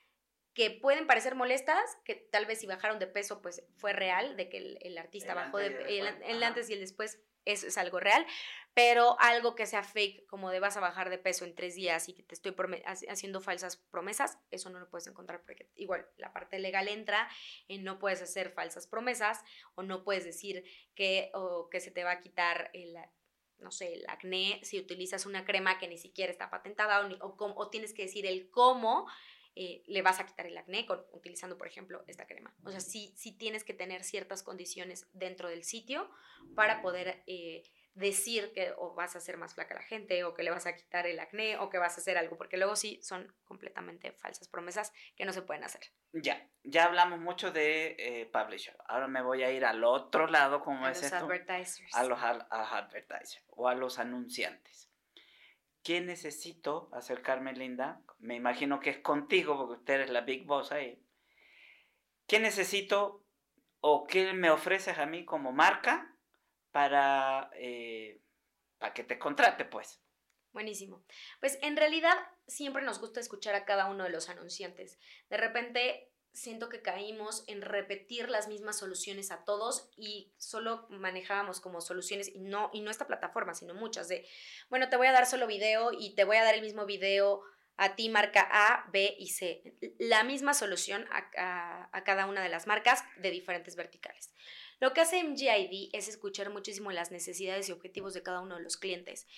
que 0.53 0.71
pueden 0.71 1.07
parecer 1.07 1.35
molestas, 1.35 1.81
que 2.05 2.15
tal 2.15 2.45
vez 2.45 2.61
si 2.61 2.67
bajaron 2.67 2.99
de 2.99 3.07
peso, 3.07 3.41
pues 3.41 3.65
fue 3.79 3.95
real, 3.95 4.37
de 4.37 4.51
que 4.51 4.59
el, 4.83 4.99
artista 4.99 5.33
bajó 5.33 5.57
de, 5.57 5.99
el 6.27 6.43
antes 6.43 6.69
y 6.69 6.75
el 6.75 6.81
después 6.81 7.21
eso 7.45 7.67
es 7.67 7.79
algo 7.79 7.99
real, 8.01 8.25
pero 8.75 9.17
algo 9.21 9.55
que 9.55 9.67
sea 9.67 9.83
fake, 9.83 10.27
como 10.27 10.51
de 10.51 10.61
vas 10.61 10.77
a 10.77 10.81
bajar 10.81 11.11
de 11.11 11.19
peso 11.19 11.45
en 11.45 11.55
tres 11.55 11.75
días 11.75 12.09
y 12.09 12.15
que 12.15 12.23
te 12.23 12.35
estoy 12.35 12.55
haciendo 13.09 13.41
falsas 13.41 13.77
promesas, 13.77 14.39
eso 14.51 14.71
no 14.71 14.81
lo 14.81 14.89
puedes 14.89 15.07
encontrar 15.07 15.43
porque 15.45 15.69
igual 15.75 16.09
la 16.17 16.33
parte 16.33 16.59
legal 16.59 16.89
entra 16.89 17.29
en 17.69 17.85
no 17.85 17.99
puedes 17.99 18.23
hacer 18.23 18.51
falsas 18.51 18.87
promesas 18.87 19.43
o 19.75 19.83
no 19.83 20.05
puedes 20.05 20.25
decir 20.25 20.65
que, 20.95 21.31
o 21.35 21.69
que 21.69 21.81
se 21.81 21.91
te 21.91 22.05
va 22.05 22.13
a 22.13 22.21
quitar 22.21 22.71
el, 22.73 22.97
no 23.59 23.71
sé, 23.71 23.95
el 23.95 24.05
acné 24.09 24.61
si 24.63 24.79
utilizas 24.79 25.27
una 25.27 25.45
crema 25.45 25.79
que 25.79 25.89
ni 25.89 25.99
siquiera 25.99 26.33
está 26.33 26.51
patentada 26.51 27.09
o, 27.21 27.37
o 27.39 27.71
tienes 27.71 27.93
que 27.93 28.03
decir 28.03 28.27
el 28.27 28.51
cómo 28.51 29.07
eh, 29.55 29.83
le 29.87 30.01
vas 30.01 30.19
a 30.19 30.25
quitar 30.25 30.47
el 30.47 30.57
acné 30.57 30.87
utilizando, 31.13 31.59
por 31.59 31.67
ejemplo, 31.67 32.03
esta 32.07 32.27
crema. 32.27 32.55
O 32.65 32.71
sea, 32.71 32.81
sí, 32.81 33.13
sí 33.19 33.33
tienes 33.33 33.65
que 33.65 33.75
tener 33.75 34.03
ciertas 34.03 34.43
condiciones 34.43 35.07
dentro 35.13 35.51
del 35.51 35.65
sitio 35.65 36.11
para 36.55 36.81
poder 36.81 37.23
eh, 37.27 37.63
decir 37.95 38.53
que 38.53 38.73
o 38.79 38.95
vas 38.95 39.15
a 39.15 39.19
hacer 39.19 39.37
más 39.37 39.55
flaca 39.55 39.75
a 39.75 39.79
la 39.79 39.83
gente 39.83 40.25
o 40.25 40.35
que 40.35 40.43
le 40.43 40.51
vas 40.51 40.67
a 40.67 40.75
quitar 40.75 41.07
el 41.07 41.21
acné 41.21 41.59
o 41.59 41.69
que 41.69 41.79
vas 41.79 41.97
a 41.97 42.01
hacer 42.01 42.17
algo, 42.17 42.37
porque 42.37 42.57
luego 42.57 42.75
sí 42.77 42.99
son 43.03 43.35
completamente 43.45 44.13
falsas 44.13 44.49
promesas 44.49 44.93
que 45.15 45.25
no 45.25 45.33
se 45.33 45.43
pueden 45.43 45.65
hacer. 45.65 45.83
Ya, 46.13 46.49
ya 46.63 46.85
hablamos 46.85 47.21
mucho 47.21 47.53
de 47.53 47.97
eh, 47.99 48.27
publisher. 48.27 48.77
Ahora 48.87 49.09
me 49.09 49.23
voy 49.23 49.43
a 49.43 49.51
ir 49.51 49.65
al 49.65 49.85
otro 49.85 50.27
lado, 50.27 50.61
como 50.61 50.89
es 50.89 51.03
los 51.03 51.13
Advertisers. 51.13 51.95
A 51.95 52.05
los 52.05 52.19
advertisers 52.23 53.45
o 53.49 53.69
a 53.69 53.75
los 53.75 53.99
anunciantes. 53.99 54.91
¿Qué 55.83 56.01
necesito 56.01 56.89
acercarme, 56.93 57.53
Linda? 57.53 58.01
Me 58.19 58.37
imagino 58.37 58.79
que 58.81 58.91
es 58.91 58.99
contigo, 58.99 59.57
porque 59.57 59.81
usted 59.81 60.01
es 60.03 60.11
la 60.11 60.21
Big 60.21 60.47
Boss 60.47 60.71
ahí. 60.71 61.03
¿Qué 62.27 62.39
necesito 62.39 63.27
o 63.81 64.07
qué 64.07 64.33
me 64.33 64.51
ofreces 64.51 64.99
a 64.99 65.07
mí 65.07 65.25
como 65.25 65.51
marca 65.51 66.12
para, 66.73 67.51
eh, 67.55 68.21
para 68.79 68.93
que 68.93 69.05
te 69.05 69.19
contrate, 69.19 69.65
pues? 69.65 70.01
Buenísimo. 70.53 71.05
Pues 71.41 71.59
en 71.63 71.77
realidad 71.77 72.15
siempre 72.47 72.83
nos 72.83 72.99
gusta 72.99 73.21
escuchar 73.21 73.55
a 73.55 73.65
cada 73.65 73.87
uno 73.87 74.05
de 74.05 74.11
los 74.11 74.29
anunciantes. 74.29 74.99
De 75.31 75.37
repente 75.37 76.13
siento 76.33 76.69
que 76.69 76.83
caímos 76.83 77.45
en 77.47 77.63
repetir 77.63 78.29
las 78.31 78.49
mismas 78.49 78.79
soluciones 78.79 79.31
a 79.31 79.45
todos 79.45 79.91
y 79.97 80.33
solo 80.39 80.87
manejábamos 80.89 81.61
como 81.61 81.81
soluciones 81.81 82.29
y 82.35 82.41
no, 82.41 82.71
y 82.73 82.81
no 82.81 82.91
esta 82.91 83.07
plataforma, 83.07 83.55
sino 83.55 83.75
muchas 83.75 84.09
de, 84.09 84.27
bueno, 84.71 84.89
te 84.89 84.97
voy 84.97 85.07
a 85.07 85.13
dar 85.13 85.27
solo 85.27 85.47
video 85.47 85.93
y 85.93 86.15
te 86.15 86.25
voy 86.25 86.37
a 86.37 86.45
dar 86.45 86.55
el 86.55 86.63
mismo 86.63 86.87
video 86.87 87.43
a 87.77 87.97
ti 87.97 88.09
marca 88.09 88.47
A, 88.51 88.89
B 88.93 89.15
y 89.19 89.29
C. 89.29 89.75
La 89.99 90.25
misma 90.25 90.55
solución 90.55 91.07
a, 91.11 91.89
a 91.93 92.05
cada 92.05 92.27
una 92.27 92.43
de 92.43 92.49
las 92.49 92.67
marcas 92.67 93.03
de 93.17 93.31
diferentes 93.31 93.77
verticales. 93.77 94.33
Lo 94.83 94.93
que 94.93 95.01
hace 95.01 95.23
MGID 95.23 95.91
es 95.93 96.09
escuchar 96.09 96.51
muchísimo 96.51 96.91
las 96.91 97.13
necesidades 97.13 97.69
y 97.69 97.73
objetivos 97.73 98.15
de 98.15 98.25
cada 98.25 98.41
uno 98.41 98.57
de 98.57 98.65
los 98.65 98.77
clientes 98.77 99.29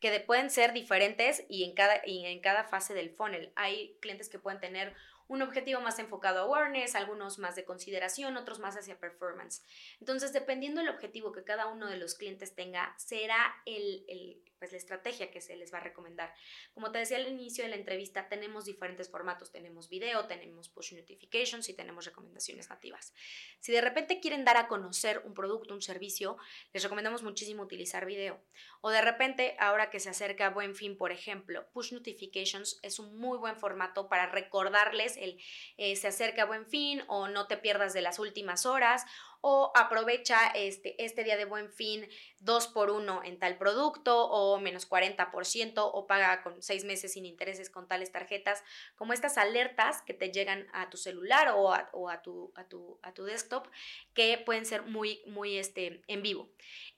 que 0.00 0.20
pueden 0.20 0.48
ser 0.48 0.72
diferentes 0.72 1.44
y 1.50 1.64
en 1.64 1.74
cada, 1.74 2.00
y 2.06 2.24
en 2.24 2.40
cada 2.40 2.64
fase 2.64 2.94
del 2.94 3.10
funnel. 3.10 3.52
Hay 3.56 3.98
clientes 4.00 4.30
que 4.30 4.38
pueden 4.38 4.58
tener 4.58 4.94
un 5.28 5.42
objetivo 5.42 5.82
más 5.82 5.98
enfocado 5.98 6.38
a 6.38 6.42
awareness, 6.44 6.94
algunos 6.94 7.38
más 7.38 7.56
de 7.56 7.66
consideración, 7.66 8.38
otros 8.38 8.58
más 8.58 8.74
hacia 8.74 8.98
performance. 8.98 9.62
Entonces, 10.00 10.32
dependiendo 10.32 10.80
del 10.80 10.88
objetivo 10.88 11.30
que 11.30 11.44
cada 11.44 11.66
uno 11.66 11.90
de 11.90 11.98
los 11.98 12.14
clientes 12.14 12.54
tenga, 12.54 12.94
será 12.96 13.54
el, 13.66 14.02
el 14.08 14.42
pues 14.58 14.72
la 14.72 14.78
estrategia 14.78 15.30
que 15.30 15.40
se 15.40 15.56
les 15.56 15.72
va 15.72 15.78
a 15.78 15.82
recomendar. 15.82 16.34
Como 16.74 16.90
te 16.92 16.98
decía 16.98 17.16
al 17.16 17.28
inicio 17.28 17.64
de 17.64 17.70
la 17.70 17.76
entrevista, 17.76 18.28
tenemos 18.28 18.64
diferentes 18.64 19.10
formatos, 19.10 19.50
tenemos 19.50 19.88
video, 19.88 20.26
tenemos 20.26 20.68
push 20.68 20.94
notifications 20.94 21.68
y 21.68 21.74
tenemos 21.74 22.04
recomendaciones 22.04 22.68
nativas. 22.68 23.14
Si 23.60 23.72
de 23.72 23.80
repente 23.80 24.20
quieren 24.20 24.44
dar 24.44 24.56
a 24.56 24.68
conocer 24.68 25.22
un 25.24 25.34
producto, 25.34 25.74
un 25.74 25.82
servicio, 25.82 26.36
les 26.72 26.82
recomendamos 26.82 27.22
muchísimo 27.22 27.62
utilizar 27.62 28.06
video. 28.06 28.40
O 28.80 28.90
de 28.90 29.02
repente, 29.02 29.56
ahora 29.58 29.90
que 29.90 30.00
se 30.00 30.10
acerca 30.10 30.50
Buen 30.50 30.74
Fin, 30.74 30.96
por 30.96 31.12
ejemplo, 31.12 31.66
push 31.72 31.92
notifications 31.92 32.78
es 32.82 32.98
un 32.98 33.16
muy 33.18 33.38
buen 33.38 33.56
formato 33.56 34.08
para 34.08 34.26
recordarles 34.26 35.16
el 35.16 35.40
eh, 35.76 35.96
se 35.96 36.08
acerca 36.08 36.44
Buen 36.44 36.66
Fin 36.66 37.02
o 37.08 37.28
no 37.28 37.46
te 37.46 37.56
pierdas 37.56 37.92
de 37.92 38.02
las 38.02 38.18
últimas 38.18 38.66
horas 38.66 39.04
o 39.40 39.72
aprovecha 39.74 40.48
este, 40.54 41.02
este 41.04 41.24
día 41.24 41.36
de 41.36 41.44
buen 41.44 41.70
fin 41.70 42.08
2 42.40 42.68
por 42.68 42.90
1 42.90 43.22
en 43.24 43.38
tal 43.38 43.56
producto 43.58 44.28
o 44.28 44.58
menos 44.58 44.88
40% 44.88 45.72
o 45.76 46.06
paga 46.06 46.42
con 46.42 46.62
6 46.62 46.84
meses 46.84 47.12
sin 47.12 47.26
intereses 47.26 47.70
con 47.70 47.88
tales 47.88 48.12
tarjetas, 48.12 48.62
como 48.94 49.12
estas 49.12 49.38
alertas 49.38 50.02
que 50.02 50.14
te 50.14 50.30
llegan 50.30 50.66
a 50.72 50.90
tu 50.90 50.96
celular 50.96 51.48
o 51.56 51.72
a, 51.72 51.86
tu, 52.22 52.52
a, 52.54 52.64
tu, 52.68 52.98
a 53.02 53.12
tu 53.12 53.24
desktop 53.24 53.68
que 54.14 54.38
pueden 54.38 54.66
ser 54.66 54.82
muy, 54.82 55.22
muy 55.26 55.56
este, 55.56 56.02
en 56.06 56.22
vivo. 56.22 56.48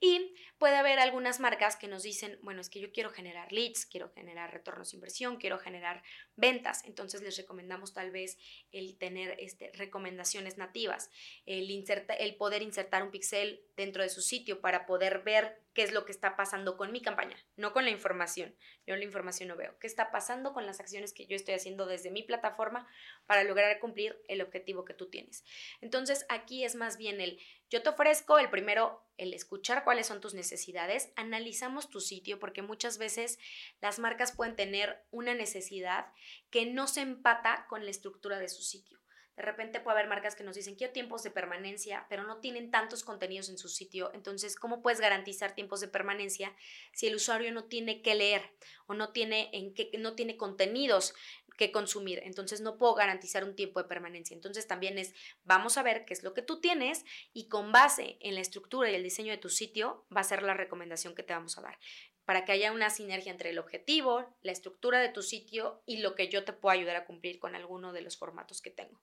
Y 0.01 0.35
puede 0.59 0.77
haber 0.77 0.99
algunas 0.99 1.41
marcas 1.41 1.77
que 1.77 1.89
nos 1.89 2.03
dicen, 2.03 2.39
bueno, 2.43 2.61
es 2.61 2.69
que 2.69 2.81
yo 2.81 2.93
quiero 2.93 3.11
generar 3.11 3.53
leads, 3.53 3.87
quiero 3.87 4.11
generar 4.11 4.53
retornos 4.53 4.91
de 4.91 4.97
inversión, 4.97 5.37
quiero 5.37 5.59
generar 5.59 6.03
ventas. 6.37 6.85
Entonces 6.85 7.23
les 7.23 7.37
recomendamos 7.37 7.95
tal 7.95 8.11
vez 8.11 8.39
el 8.73 8.99
tener 8.99 9.37
este, 9.39 9.71
recomendaciones 9.75 10.59
nativas, 10.59 11.11
el, 11.47 11.71
inserta, 11.71 12.15
el 12.15 12.37
poder 12.37 12.63
insertar 12.63 13.03
un 13.03 13.11
pixel 13.11 13.63
dentro 13.77 14.03
de 14.03 14.09
su 14.09 14.21
sitio 14.21 14.61
para 14.61 14.87
poder 14.87 15.23
ver 15.23 15.63
qué 15.79 15.85
es 15.85 15.93
lo 15.93 16.05
que 16.05 16.11
está 16.11 16.35
pasando 16.35 16.77
con 16.77 16.91
mi 16.91 17.01
campaña, 17.01 17.37
no 17.55 17.73
con 17.73 17.85
la 17.85 17.93
información. 17.93 18.53
Yo 18.85 18.97
la 18.97 19.05
información 19.05 19.49
no 19.49 19.55
veo. 19.55 19.79
¿Qué 19.79 19.87
está 19.87 20.11
pasando 20.11 20.53
con 20.53 20.67
las 20.67 20.81
acciones 20.81 21.13
que 21.13 21.27
yo 21.27 21.37
estoy 21.37 21.55
haciendo 21.55 21.87
desde 21.87 22.11
mi 22.11 22.25
plataforma 22.25 22.89
para 23.27 23.45
lograr 23.45 23.79
cumplir 23.79 24.21
el 24.27 24.43
objetivo 24.43 24.85
que 24.85 24.93
tú 24.93 25.09
tienes? 25.09 25.45
Entonces, 25.81 26.27
aquí 26.31 26.65
es 26.65 26.75
más 26.75 26.97
bien 26.97 27.21
el, 27.21 27.39
yo 27.71 27.81
te 27.81 27.91
ofrezco 27.91 28.41
el 28.41 28.51
primero, 28.51 29.07
el 29.19 29.33
escuchar 29.33 29.85
cuáles 29.85 30.09
son 30.09 30.21
tus 30.21 30.35
necesidades, 30.35 31.13
analizamos 31.15 31.89
tu 31.89 32.01
sitio 32.01 32.41
porque 32.41 32.61
muchas 32.61 32.99
veces 32.99 33.39
las 33.81 34.01
marcas 34.01 34.33
pueden 34.33 34.57
tener 34.57 35.05
una 35.13 35.37
necesidad 35.37 36.07
que 36.51 36.67
no 36.67 36.89
se 36.89 37.03
empata 37.03 37.67
con 37.69 37.85
la 37.85 37.93
estructura 37.93 38.41
de 38.41 38.49
su 38.49 38.63
sitio. 38.63 38.99
De 39.39 39.45
repente 39.45 39.79
puede 39.79 39.97
haber 39.97 40.09
marcas 40.09 40.35
que 40.35 40.43
nos 40.43 40.57
dicen, 40.57 40.75
quiero 40.75 40.93
tiempos 40.93 41.23
de 41.23 41.31
permanencia, 41.31 42.07
pero 42.09 42.25
no 42.25 42.39
tienen 42.39 42.73
tantos 42.73 43.05
contenidos 43.05 43.49
en 43.49 43.57
su 43.57 43.69
sitio. 43.69 44.11
Entonces, 44.13 44.57
¿cómo 44.57 44.83
puedes 44.83 44.99
garantizar 44.99 45.55
tiempos 45.55 45.79
de 45.79 45.87
permanencia 45.87 46.57
si 46.93 47.07
el 47.07 47.15
usuario 47.15 47.53
no 47.53 47.67
tiene 47.67 48.03
que 48.03 48.17
leer 48.17 48.43
o 48.89 48.95
no 48.95 49.13
tiene, 49.13 49.49
en 49.53 49.75
que, 49.75 49.93
no 49.97 50.17
tiene 50.17 50.37
contenidos 50.37 51.15
que 51.57 51.71
consumir? 51.71 52.21
Entonces, 52.25 52.61
no 52.63 52.79
puedo 52.79 52.95
garantizar 52.95 53.45
un 53.45 53.55
tiempo 53.55 53.81
de 53.81 53.89
permanencia. 53.89 54.35
Entonces, 54.35 54.67
también 54.67 54.99
es, 54.99 55.15
vamos 55.45 55.79
a 55.79 55.85
ver 55.85 56.05
qué 56.05 56.15
es 56.15 56.25
lo 56.25 56.35
que 56.35 56.43
tú 56.43 56.61
tienes 56.61 57.05
y 57.33 57.49
con 57.49 57.71
base 57.71 58.19
en 58.19 58.35
la 58.35 58.41
estructura 58.41 58.91
y 58.91 58.97
el 58.97 59.05
diseño 59.05 59.31
de 59.31 59.39
tu 59.39 59.51
sitio 59.51 60.05
va 60.15 60.23
a 60.23 60.25
ser 60.25 60.43
la 60.43 60.55
recomendación 60.55 61.15
que 61.15 61.23
te 61.23 61.33
vamos 61.33 61.57
a 61.59 61.63
dar 61.63 61.79
para 62.25 62.45
que 62.45 62.53
haya 62.53 62.73
una 62.73 62.91
sinergia 62.91 63.33
entre 63.33 63.49
el 63.49 63.59
objetivo, 63.59 64.37
la 64.43 64.53
estructura 64.53 65.01
de 65.01 65.09
tu 65.09 65.23
sitio 65.23 65.83
y 65.87 66.03
lo 66.03 66.15
que 66.15 66.29
yo 66.29 66.45
te 66.45 66.53
puedo 66.53 66.75
ayudar 66.75 66.97
a 66.97 67.07
cumplir 67.07 67.39
con 67.39 67.55
alguno 67.55 67.95
de 67.95 68.03
los 68.03 68.19
formatos 68.19 68.61
que 68.61 68.71
tengo. 68.71 69.01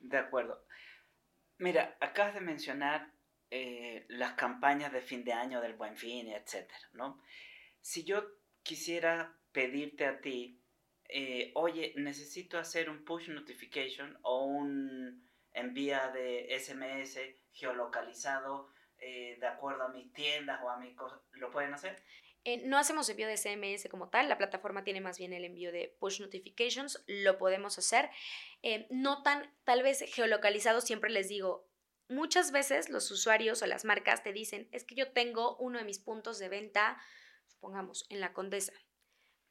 De 0.00 0.18
acuerdo. 0.18 0.64
Mira, 1.58 1.96
acabas 2.00 2.34
de 2.34 2.40
mencionar 2.40 3.10
eh, 3.50 4.04
las 4.08 4.34
campañas 4.34 4.92
de 4.92 5.00
fin 5.00 5.24
de 5.24 5.32
año 5.32 5.60
del 5.60 5.74
buen 5.74 5.96
fin, 5.96 6.28
etc. 6.28 6.70
¿no? 6.92 7.22
Si 7.80 8.04
yo 8.04 8.24
quisiera 8.62 9.34
pedirte 9.52 10.04
a 10.04 10.20
ti, 10.20 10.60
eh, 11.08 11.52
oye, 11.54 11.94
necesito 11.96 12.58
hacer 12.58 12.90
un 12.90 13.04
push 13.04 13.28
notification 13.28 14.18
o 14.22 14.44
un 14.44 15.24
envía 15.52 16.08
de 16.08 16.48
SMS 16.58 17.18
geolocalizado 17.52 18.68
eh, 18.98 19.38
de 19.40 19.46
acuerdo 19.46 19.84
a 19.84 19.88
mis 19.88 20.12
tiendas 20.12 20.60
o 20.62 20.68
a 20.68 20.78
mis 20.78 20.94
cosas, 20.94 21.20
¿lo 21.32 21.50
pueden 21.50 21.72
hacer? 21.72 22.02
Eh, 22.48 22.62
no 22.64 22.78
hacemos 22.78 23.08
envío 23.08 23.26
de 23.26 23.36
SMS 23.36 23.88
como 23.90 24.08
tal, 24.08 24.28
la 24.28 24.38
plataforma 24.38 24.84
tiene 24.84 25.00
más 25.00 25.18
bien 25.18 25.32
el 25.32 25.44
envío 25.44 25.72
de 25.72 25.96
push 25.98 26.20
notifications, 26.20 27.02
lo 27.08 27.38
podemos 27.38 27.76
hacer. 27.76 28.08
Eh, 28.62 28.86
no 28.88 29.24
tan, 29.24 29.52
tal 29.64 29.82
vez 29.82 30.04
geolocalizado, 30.14 30.80
siempre 30.80 31.10
les 31.10 31.28
digo, 31.28 31.68
muchas 32.08 32.52
veces 32.52 32.88
los 32.88 33.10
usuarios 33.10 33.62
o 33.62 33.66
las 33.66 33.84
marcas 33.84 34.22
te 34.22 34.32
dicen, 34.32 34.68
es 34.70 34.84
que 34.84 34.94
yo 34.94 35.10
tengo 35.10 35.56
uno 35.56 35.80
de 35.80 35.84
mis 35.84 35.98
puntos 35.98 36.38
de 36.38 36.48
venta, 36.48 37.02
supongamos, 37.48 38.06
en 38.10 38.20
la 38.20 38.32
Condesa 38.32 38.72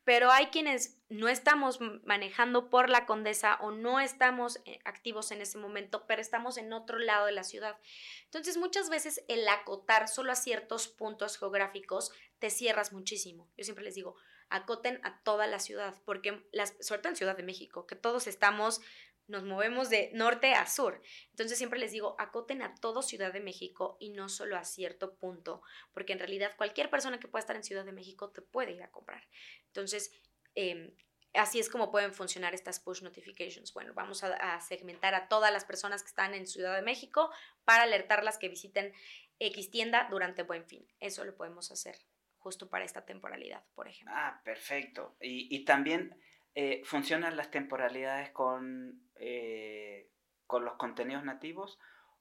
pero 0.06 0.32
hay 0.32 0.48
quienes 0.48 1.00
no 1.10 1.28
estamos 1.28 1.80
manejando 2.04 2.70
por 2.70 2.90
la 2.90 3.06
condesa 3.06 3.56
o 3.56 3.72
no 3.72 4.00
estamos 4.00 4.62
eh, 4.66 4.80
activos 4.86 5.32
en 5.32 5.42
ese 5.42 5.58
momento, 5.58 6.06
pero 6.08 6.22
estamos 6.22 6.58
en 6.58 6.72
otro 6.72 7.00
lado 7.00 7.26
de 7.26 7.32
la 7.32 7.44
ciudad. 7.44 7.78
Entonces 8.26 8.56
muchas 8.58 8.90
veces 8.90 9.24
el 9.28 9.48
acotar 9.50 10.08
solo 10.08 10.32
a 10.32 10.36
ciertos 10.36 10.88
puntos 10.88 11.38
geográficos 11.38 12.12
te 12.40 12.52
cierras 12.52 12.94
muchísimo. 12.94 13.52
Yo 13.58 13.64
siempre 13.64 13.84
les 13.84 13.96
digo, 13.96 14.16
acoten 14.50 15.00
a 15.04 15.22
toda 15.24 15.48
la 15.48 15.60
ciudad, 15.60 15.96
porque 16.06 16.48
las, 16.52 16.76
sobre 16.80 17.02
todo 17.02 17.10
en 17.10 17.18
Ciudad 17.18 17.36
de 17.36 17.44
México, 17.44 17.88
que 17.88 17.96
todos 17.96 18.28
estamos 18.28 18.82
nos 19.28 19.44
movemos 19.44 19.90
de 19.90 20.12
norte 20.14 20.54
a 20.54 20.68
sur. 20.68 21.02
Entonces 21.32 21.58
siempre 21.58 21.80
les 21.80 21.92
digo, 21.92 22.16
acoten 22.20 22.62
a 22.62 22.76
todo 22.76 23.02
Ciudad 23.02 23.34
de 23.34 23.40
México 23.40 23.98
y 24.00 24.10
no 24.10 24.30
solo 24.30 24.56
a 24.56 24.64
cierto 24.64 25.16
punto, 25.16 25.62
porque 25.94 26.14
en 26.14 26.20
realidad 26.20 26.56
cualquier 26.58 26.90
persona 26.90 27.20
que 27.20 27.28
pueda 27.28 27.42
estar 27.42 27.56
en 27.56 27.64
Ciudad 27.64 27.86
de 27.86 27.92
México 27.92 28.30
te 28.30 28.42
puede 28.42 28.74
ir 28.74 28.84
a 28.84 28.92
comprar. 28.92 29.28
Entonces, 29.76 30.12
em, 30.56 30.96
así 31.34 31.60
es 31.60 31.70
como 31.70 31.92
pueden 31.92 32.14
funcionar 32.14 32.54
estas 32.54 32.80
push 32.80 33.02
notifications. 33.04 33.74
Bueno, 33.74 33.94
vamos 33.94 34.24
a, 34.24 34.62
segmentar 34.62 35.14
a 35.16 35.28
todas 35.28 35.52
las 35.52 35.66
personas 35.66 36.02
que 36.02 36.08
están 36.08 36.34
en 36.34 36.48
Ciudad 36.48 36.74
de 36.74 36.82
México 36.82 37.30
para 37.66 37.84
alertarlas 37.84 38.38
que 38.38 38.48
visiten 38.48 38.94
X 39.40 39.70
tienda 39.70 40.08
durante 40.10 40.44
Buen 40.44 40.66
Fin. 40.66 40.88
Eso 41.02 41.26
lo 41.26 41.36
podemos 41.36 41.72
hacer 41.72 41.98
justo 42.38 42.70
para 42.70 42.86
esta 42.86 43.06
temporalidad, 43.06 43.66
por 43.74 43.90
ejemplo. 43.90 44.16
Ah, 44.16 44.40
perfecto. 44.46 45.18
Y, 45.20 45.54
y 45.54 45.66
también 45.66 46.16
eh, 46.54 46.82
¿funcionan 46.86 47.36
las 47.36 47.52
temporalidades 47.52 48.30
con, 48.32 49.10
eh, 49.16 50.10
con 50.48 50.64
los 50.64 50.76
contenidos 50.76 51.26
nativos 51.26 51.78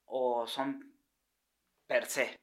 o 0.06 0.48
son 0.48 0.92
per 1.86 2.06
se? 2.06 2.36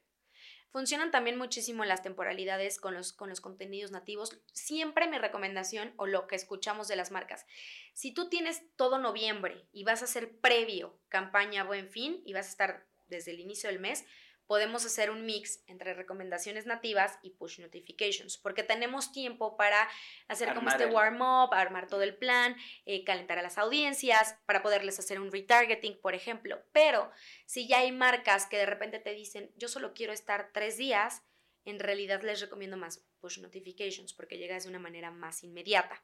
Funcionan 0.72 1.10
también 1.10 1.36
muchísimo 1.36 1.84
las 1.84 2.02
temporalidades 2.02 2.80
con 2.80 2.94
los, 2.94 3.12
con 3.12 3.28
los 3.28 3.42
contenidos 3.42 3.90
nativos. 3.90 4.40
Siempre 4.54 5.06
mi 5.06 5.18
recomendación 5.18 5.92
o 5.98 6.06
lo 6.06 6.26
que 6.26 6.34
escuchamos 6.34 6.88
de 6.88 6.96
las 6.96 7.10
marcas, 7.10 7.46
si 7.92 8.12
tú 8.14 8.30
tienes 8.30 8.62
todo 8.76 8.98
noviembre 8.98 9.68
y 9.70 9.84
vas 9.84 10.00
a 10.00 10.06
hacer 10.06 10.38
previo 10.38 10.98
campaña 11.10 11.62
Buen 11.62 11.90
Fin 11.90 12.22
y 12.24 12.32
vas 12.32 12.46
a 12.46 12.50
estar 12.50 12.86
desde 13.08 13.32
el 13.32 13.40
inicio 13.40 13.68
del 13.68 13.80
mes, 13.80 14.06
podemos 14.46 14.84
hacer 14.84 15.10
un 15.10 15.24
mix 15.24 15.62
entre 15.66 15.94
recomendaciones 15.94 16.66
nativas 16.66 17.18
y 17.22 17.30
push 17.30 17.60
notifications, 17.60 18.36
porque 18.36 18.62
tenemos 18.62 19.12
tiempo 19.12 19.56
para 19.56 19.88
hacer 20.28 20.54
como 20.54 20.68
este 20.68 20.86
warm-up, 20.86 21.54
armar 21.54 21.86
todo 21.86 22.02
el 22.02 22.16
plan, 22.16 22.56
eh, 22.84 23.04
calentar 23.04 23.38
a 23.38 23.42
las 23.42 23.58
audiencias, 23.58 24.36
para 24.46 24.62
poderles 24.62 24.98
hacer 24.98 25.20
un 25.20 25.32
retargeting, 25.32 26.00
por 26.00 26.14
ejemplo. 26.14 26.62
Pero 26.72 27.10
si 27.46 27.66
ya 27.66 27.78
hay 27.78 27.92
marcas 27.92 28.46
que 28.46 28.58
de 28.58 28.66
repente 28.66 28.98
te 28.98 29.14
dicen, 29.14 29.50
yo 29.56 29.68
solo 29.68 29.94
quiero 29.94 30.12
estar 30.12 30.50
tres 30.52 30.76
días, 30.76 31.22
en 31.64 31.78
realidad 31.78 32.22
les 32.22 32.40
recomiendo 32.40 32.76
más 32.76 33.04
push 33.20 33.38
notifications 33.38 34.12
porque 34.12 34.38
llegas 34.38 34.64
de 34.64 34.70
una 34.70 34.78
manera 34.78 35.10
más 35.10 35.44
inmediata. 35.44 36.02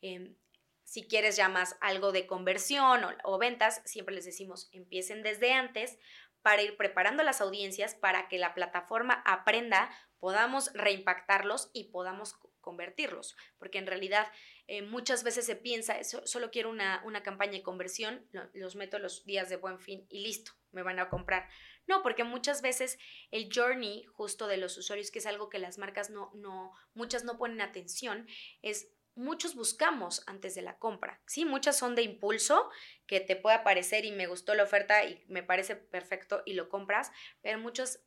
Em, 0.00 0.36
si 0.84 1.06
quieres 1.06 1.36
ya 1.36 1.48
más 1.48 1.76
algo 1.80 2.10
de 2.10 2.26
conversión 2.26 3.04
o, 3.22 3.38
ventas, 3.38 3.80
siempre 3.84 4.14
les 4.14 4.24
decimos 4.24 4.68
empiecen 4.72 5.22
desde 5.22 5.52
antes 5.52 5.98
para 6.42 6.62
ir 6.62 6.76
preparando 6.76 7.22
las 7.22 7.40
audiencias 7.40 7.94
para 7.94 8.28
que 8.28 8.38
la 8.38 8.54
plataforma 8.54 9.22
aprenda, 9.26 9.90
podamos 10.18 10.72
reimpactarlos 10.74 11.70
y 11.72 11.90
podamos 11.90 12.34
convertirlos, 12.60 13.36
porque 13.58 13.78
en 13.78 13.86
realidad 13.86 14.26
eh, 14.66 14.82
muchas 14.82 15.24
veces 15.24 15.46
se 15.46 15.56
piensa, 15.56 15.96
solo 16.04 16.50
quiero 16.50 16.70
una, 16.70 17.02
una 17.04 17.22
campaña 17.22 17.52
de 17.52 17.62
conversión, 17.62 18.28
los 18.52 18.76
meto 18.76 18.98
los 18.98 19.24
días 19.24 19.48
de 19.48 19.56
buen 19.56 19.80
fin 19.80 20.06
y 20.10 20.22
listo, 20.22 20.52
me 20.72 20.82
van 20.82 20.98
a 20.98 21.08
comprar. 21.08 21.48
No, 21.86 22.02
porque 22.02 22.22
muchas 22.22 22.62
veces 22.62 22.98
el 23.30 23.48
journey 23.52 24.04
justo 24.04 24.46
de 24.46 24.58
los 24.58 24.76
usuarios, 24.76 25.10
que 25.10 25.18
es 25.18 25.26
algo 25.26 25.48
que 25.48 25.58
las 25.58 25.78
marcas 25.78 26.10
no, 26.10 26.30
no, 26.34 26.72
muchas 26.94 27.24
no 27.24 27.38
ponen 27.38 27.60
atención, 27.62 28.28
es 28.62 28.92
muchos 29.14 29.54
buscamos 29.54 30.22
antes 30.26 30.54
de 30.54 30.62
la 30.62 30.78
compra. 30.78 31.20
Sí, 31.26 31.44
muchas 31.44 31.78
son 31.78 31.94
de 31.94 32.02
impulso, 32.02 32.70
que 33.06 33.20
te 33.20 33.36
puede 33.36 33.56
aparecer 33.56 34.04
y 34.04 34.12
me 34.12 34.26
gustó 34.26 34.54
la 34.54 34.62
oferta 34.62 35.04
y 35.04 35.24
me 35.28 35.42
parece 35.42 35.76
perfecto 35.76 36.42
y 36.46 36.54
lo 36.54 36.68
compras, 36.68 37.12
pero 37.42 37.58
muchos 37.58 38.00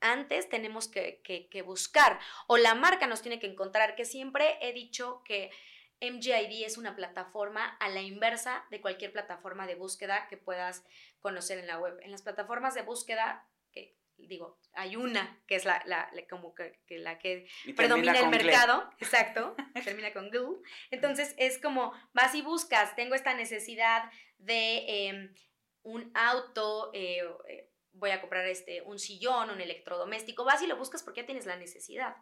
antes 0.00 0.48
tenemos 0.48 0.88
que, 0.88 1.20
que, 1.22 1.62
buscar 1.62 2.18
o 2.46 2.56
la 2.56 2.74
marca 2.74 3.06
nos 3.06 3.22
tiene 3.22 3.38
que 3.38 3.46
encontrar, 3.46 3.94
que 3.96 4.04
siempre 4.04 4.58
he 4.62 4.72
dicho 4.72 5.22
que 5.24 5.50
MGID 6.00 6.64
es 6.64 6.78
una 6.78 6.96
plataforma 6.96 7.76
a 7.80 7.88
la 7.90 8.00
inversa 8.00 8.64
de 8.70 8.80
cualquier 8.80 9.12
plataforma 9.12 9.66
de 9.66 9.74
búsqueda 9.74 10.26
que 10.28 10.38
puedas 10.38 10.84
conocer 11.20 11.58
en 11.58 11.66
la 11.66 11.78
web. 11.78 11.98
En 12.02 12.10
las 12.10 12.22
plataformas 12.22 12.74
de 12.74 12.82
búsqueda, 12.82 13.46
que 13.72 13.99
digo, 14.26 14.58
hay 14.72 14.96
una 14.96 15.42
que 15.46 15.56
es 15.56 15.64
la, 15.64 15.82
la, 15.86 16.10
como 16.28 16.54
que, 16.54 16.80
la 16.88 17.18
que 17.18 17.46
predomina 17.76 18.18
el 18.18 18.28
mercado, 18.28 18.90
exacto, 18.98 19.54
termina 19.84 20.12
con 20.12 20.30
Google. 20.30 20.62
Entonces 20.90 21.34
es 21.38 21.58
como, 21.58 21.92
vas 22.12 22.34
y 22.34 22.42
buscas, 22.42 22.94
tengo 22.96 23.14
esta 23.14 23.34
necesidad 23.34 24.10
de 24.38 25.08
em, 25.08 25.34
un 25.82 26.10
auto, 26.14 26.90
eh, 26.94 27.22
eh, 27.48 27.70
voy 27.92 28.10
a 28.10 28.20
comprar 28.20 28.46
este, 28.46 28.82
un 28.82 28.98
sillón, 28.98 29.50
un 29.50 29.60
electrodoméstico, 29.60 30.44
vas 30.44 30.62
y 30.62 30.66
lo 30.66 30.76
buscas 30.76 31.02
porque 31.02 31.20
ya 31.20 31.26
tienes 31.26 31.46
la 31.46 31.56
necesidad. 31.56 32.16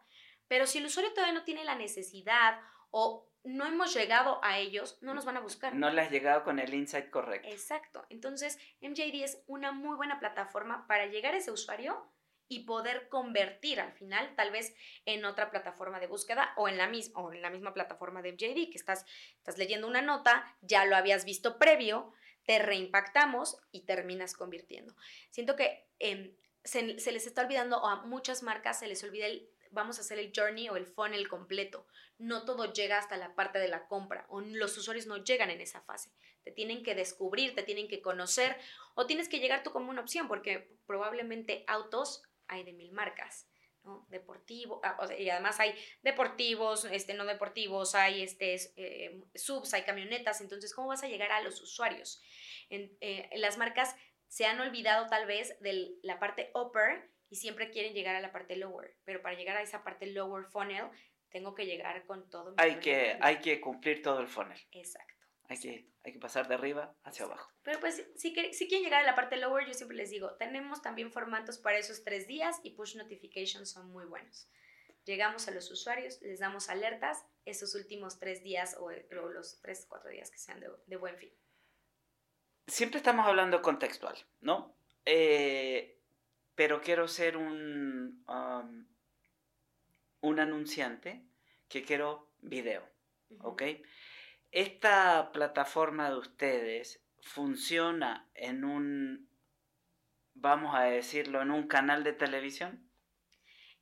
Pero 0.48 0.66
si 0.66 0.78
el 0.78 0.86
usuario 0.86 1.12
todavía 1.12 1.38
no 1.38 1.44
tiene 1.44 1.64
la 1.64 1.74
necesidad 1.74 2.58
o 2.90 3.28
no 3.44 3.66
hemos 3.66 3.94
llegado 3.94 4.40
a 4.42 4.58
ellos, 4.58 4.98
no 5.00 5.14
nos 5.14 5.24
van 5.24 5.36
a 5.36 5.40
buscar. 5.40 5.74
No 5.74 5.90
le 5.90 6.02
has 6.02 6.10
llegado 6.10 6.44
con 6.44 6.58
el 6.58 6.74
insight 6.74 7.10
correcto. 7.10 7.48
Exacto. 7.48 8.06
Entonces, 8.10 8.58
MJD 8.80 9.22
es 9.22 9.42
una 9.46 9.72
muy 9.72 9.96
buena 9.96 10.18
plataforma 10.18 10.86
para 10.86 11.06
llegar 11.06 11.34
a 11.34 11.38
ese 11.38 11.50
usuario 11.50 12.10
y 12.48 12.60
poder 12.60 13.08
convertir 13.08 13.80
al 13.80 13.92
final, 13.92 14.34
tal 14.34 14.50
vez 14.50 14.74
en 15.04 15.24
otra 15.24 15.50
plataforma 15.50 16.00
de 16.00 16.06
búsqueda 16.06 16.52
o 16.56 16.68
en 16.68 16.78
la 16.78 16.88
misma, 16.88 17.20
o 17.20 17.32
en 17.32 17.42
la 17.42 17.50
misma 17.50 17.74
plataforma 17.74 18.22
de 18.22 18.32
MJD, 18.32 18.70
que 18.70 18.76
estás, 18.78 19.04
estás 19.36 19.58
leyendo 19.58 19.86
una 19.86 20.02
nota, 20.02 20.56
ya 20.62 20.84
lo 20.86 20.96
habías 20.96 21.24
visto 21.24 21.58
previo, 21.58 22.12
te 22.44 22.58
reimpactamos 22.58 23.60
y 23.70 23.84
terminas 23.84 24.34
convirtiendo. 24.34 24.94
Siento 25.30 25.56
que 25.56 25.86
em, 25.98 26.34
se, 26.64 26.98
se 26.98 27.12
les 27.12 27.26
está 27.26 27.42
olvidando, 27.42 27.82
o 27.82 27.86
a 27.86 28.06
muchas 28.06 28.42
marcas 28.42 28.78
se 28.78 28.86
les 28.86 29.04
olvida 29.04 29.26
el 29.26 29.50
vamos 29.70 29.98
a 29.98 30.00
hacer 30.02 30.18
el 30.18 30.32
journey 30.34 30.68
o 30.68 30.76
el 30.76 30.86
funnel 30.86 31.28
completo. 31.28 31.86
No 32.18 32.44
todo 32.44 32.72
llega 32.72 32.98
hasta 32.98 33.16
la 33.16 33.34
parte 33.34 33.58
de 33.58 33.68
la 33.68 33.86
compra 33.86 34.26
o 34.28 34.40
los 34.40 34.76
usuarios 34.76 35.06
no 35.06 35.18
llegan 35.18 35.50
en 35.50 35.60
esa 35.60 35.80
fase. 35.80 36.10
Te 36.44 36.52
tienen 36.52 36.82
que 36.82 36.94
descubrir, 36.94 37.54
te 37.54 37.62
tienen 37.62 37.88
que 37.88 38.02
conocer 38.02 38.56
o 38.94 39.06
tienes 39.06 39.28
que 39.28 39.40
llegar 39.40 39.62
tú 39.62 39.70
como 39.70 39.90
una 39.90 40.00
opción 40.00 40.28
porque 40.28 40.76
probablemente 40.86 41.64
autos 41.66 42.22
hay 42.46 42.64
de 42.64 42.72
mil 42.72 42.92
marcas. 42.92 43.48
¿no? 43.84 44.06
Deportivo, 44.10 44.80
ah, 44.82 45.08
y 45.16 45.30
además 45.30 45.60
hay 45.60 45.74
deportivos, 46.02 46.84
este, 46.86 47.14
no 47.14 47.24
deportivos, 47.24 47.94
hay 47.94 48.22
este, 48.22 48.56
eh, 48.76 49.22
subs, 49.34 49.72
hay 49.72 49.84
camionetas, 49.84 50.40
entonces, 50.40 50.74
¿cómo 50.74 50.88
vas 50.88 51.04
a 51.04 51.08
llegar 51.08 51.30
a 51.30 51.40
los 51.40 51.62
usuarios? 51.62 52.20
En, 52.70 52.96
eh, 53.00 53.30
las 53.36 53.56
marcas 53.56 53.94
se 54.26 54.46
han 54.46 54.60
olvidado 54.60 55.06
tal 55.06 55.26
vez 55.26 55.58
de 55.60 55.96
la 56.02 56.18
parte 56.18 56.50
upper 56.54 57.10
y 57.30 57.36
siempre 57.36 57.70
quieren 57.70 57.94
llegar 57.94 58.16
a 58.16 58.20
la 58.20 58.32
parte 58.32 58.56
lower, 58.56 58.96
pero 59.04 59.22
para 59.22 59.36
llegar 59.36 59.56
a 59.56 59.62
esa 59.62 59.82
parte 59.82 60.06
lower 60.06 60.44
funnel 60.44 60.88
tengo 61.30 61.54
que 61.54 61.66
llegar 61.66 62.04
con 62.06 62.28
todo. 62.30 62.52
Mi 62.52 62.56
hay, 62.58 62.76
que, 62.76 63.18
hay 63.20 63.40
que 63.40 63.60
cumplir 63.60 64.02
todo 64.02 64.20
el 64.20 64.28
funnel. 64.28 64.58
Exacto. 64.72 65.14
Hay 65.50 65.58
que, 65.58 65.88
hay 66.04 66.12
que 66.12 66.18
pasar 66.18 66.46
de 66.46 66.54
arriba 66.54 66.94
hacia 67.04 67.24
abajo. 67.24 67.50
Pero 67.62 67.80
pues 67.80 68.06
si, 68.16 68.34
si 68.52 68.68
quieren 68.68 68.84
llegar 68.84 69.02
a 69.02 69.06
la 69.06 69.14
parte 69.14 69.36
lower, 69.36 69.66
yo 69.66 69.72
siempre 69.72 69.96
les 69.96 70.10
digo, 70.10 70.34
tenemos 70.36 70.82
también 70.82 71.10
formatos 71.10 71.58
para 71.58 71.78
esos 71.78 72.04
tres 72.04 72.26
días 72.26 72.60
y 72.62 72.72
push 72.72 72.96
notifications 72.96 73.70
son 73.70 73.90
muy 73.90 74.04
buenos. 74.04 74.50
Llegamos 75.04 75.48
a 75.48 75.52
los 75.52 75.70
usuarios, 75.70 76.20
les 76.20 76.40
damos 76.40 76.68
alertas 76.68 77.24
esos 77.46 77.74
últimos 77.74 78.18
tres 78.18 78.42
días 78.42 78.76
o, 78.78 78.90
los 78.90 79.58
tres, 79.62 79.86
cuatro 79.88 80.10
días 80.10 80.30
que 80.30 80.36
sean 80.36 80.60
de, 80.60 80.68
de 80.86 80.96
buen 80.96 81.16
fin. 81.16 81.32
Siempre 82.66 82.98
estamos 82.98 83.26
hablando 83.26 83.62
contextual, 83.62 84.18
¿no? 84.40 84.76
Eh, 85.06 85.97
pero 86.58 86.80
quiero 86.80 87.06
ser 87.06 87.36
un, 87.36 88.24
um, 88.26 88.86
un 90.22 90.40
anunciante 90.40 91.22
que 91.68 91.84
quiero 91.84 92.32
video, 92.40 92.82
¿ok? 93.42 93.62
Esta 94.50 95.30
plataforma 95.30 96.10
de 96.10 96.16
ustedes 96.16 97.00
funciona 97.20 98.28
en 98.34 98.64
un 98.64 99.28
vamos 100.34 100.74
a 100.74 100.82
decirlo, 100.82 101.42
en 101.42 101.52
un 101.52 101.68
canal 101.68 102.02
de 102.02 102.12
televisión? 102.12 102.87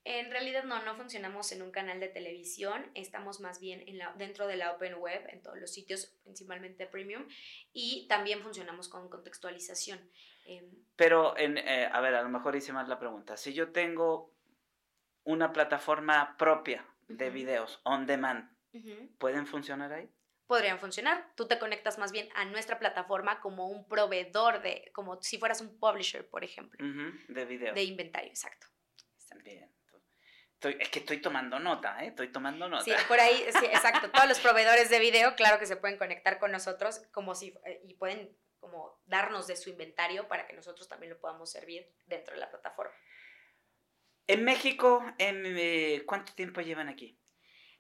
En 0.08 0.30
realidad 0.30 0.62
no, 0.62 0.80
no 0.84 0.94
funcionamos 0.94 1.50
en 1.50 1.62
un 1.62 1.72
canal 1.72 1.98
de 1.98 2.06
televisión, 2.06 2.88
estamos 2.94 3.40
más 3.40 3.58
bien 3.58 3.82
en 3.88 3.98
la, 3.98 4.12
dentro 4.12 4.46
de 4.46 4.54
la 4.56 4.70
Open 4.70 4.94
Web, 4.94 5.26
en 5.30 5.42
todos 5.42 5.58
los 5.58 5.72
sitios, 5.72 6.06
principalmente 6.22 6.86
premium, 6.86 7.26
y 7.72 8.06
también 8.06 8.40
funcionamos 8.40 8.88
con 8.88 9.08
contextualización. 9.08 9.98
Em, 10.44 10.70
Pero, 10.94 11.36
en, 11.36 11.58
eh, 11.58 11.90
a 11.92 12.00
ver, 12.00 12.14
a 12.14 12.22
lo 12.22 12.28
mejor 12.28 12.54
hice 12.54 12.72
mal 12.72 12.88
la 12.88 13.00
pregunta. 13.00 13.36
Si 13.36 13.52
yo 13.52 13.72
tengo 13.72 14.32
una 15.24 15.52
plataforma 15.52 16.36
propia 16.38 16.86
de 17.08 17.30
videos 17.30 17.80
on 17.82 18.06
demand, 18.06 18.48
¿pueden 19.18 19.44
funcionar 19.44 19.92
ahí? 19.92 20.08
Podrían 20.46 20.78
funcionar. 20.78 21.32
Tú 21.34 21.48
te 21.48 21.58
conectas 21.58 21.98
más 21.98 22.12
bien 22.12 22.28
a 22.36 22.44
nuestra 22.44 22.78
plataforma 22.78 23.40
como 23.40 23.66
un 23.66 23.88
proveedor 23.88 24.62
de, 24.62 24.88
como 24.94 25.20
si 25.20 25.38
fueras 25.38 25.60
un 25.60 25.80
publisher, 25.80 26.28
por 26.30 26.44
ejemplo, 26.44 26.78
De 27.26 27.44
videos. 27.44 27.74
de 27.74 27.82
inventario, 27.82 28.28
exacto. 28.30 28.68
Bien. 29.42 29.68
Estoy- 30.56 30.76
es 30.80 30.88
que 30.88 31.00
estoy 31.00 31.18
tomando 31.20 31.58
nota, 31.58 32.02
¿eh? 32.02 32.08
Estoy 32.08 32.32
tomando 32.32 32.66
nota. 32.68 32.82
Sí, 32.82 32.92
por 33.08 33.20
ahí, 33.20 33.36
sí, 33.58 33.66
exacto. 33.66 34.10
Todos 34.10 34.26
los 34.26 34.38
proveedores 34.40 34.88
de 34.88 34.98
video, 34.98 35.34
claro 35.36 35.58
que 35.58 35.66
se 35.66 35.76
pueden 35.76 35.98
conectar 35.98 36.38
con 36.38 36.50
nosotros 36.50 37.02
como 37.12 37.34
si, 37.34 37.54
eh, 37.66 37.80
y 37.84 37.94
pueden 37.94 38.34
como 38.58 38.98
darnos 39.04 39.46
de 39.46 39.54
su 39.56 39.68
inventario 39.68 40.28
para 40.28 40.46
que 40.46 40.54
nosotros 40.54 40.88
también 40.88 41.12
lo 41.12 41.20
podamos 41.20 41.50
servir 41.50 41.92
dentro 42.06 42.34
de 42.34 42.40
la 42.40 42.50
plataforma. 42.50 42.92
En 44.26 44.44
México, 44.44 45.04
en, 45.18 45.44
eh, 45.46 46.02
¿cuánto 46.06 46.32
tiempo 46.34 46.60
llevan 46.62 46.88
aquí? 46.88 47.18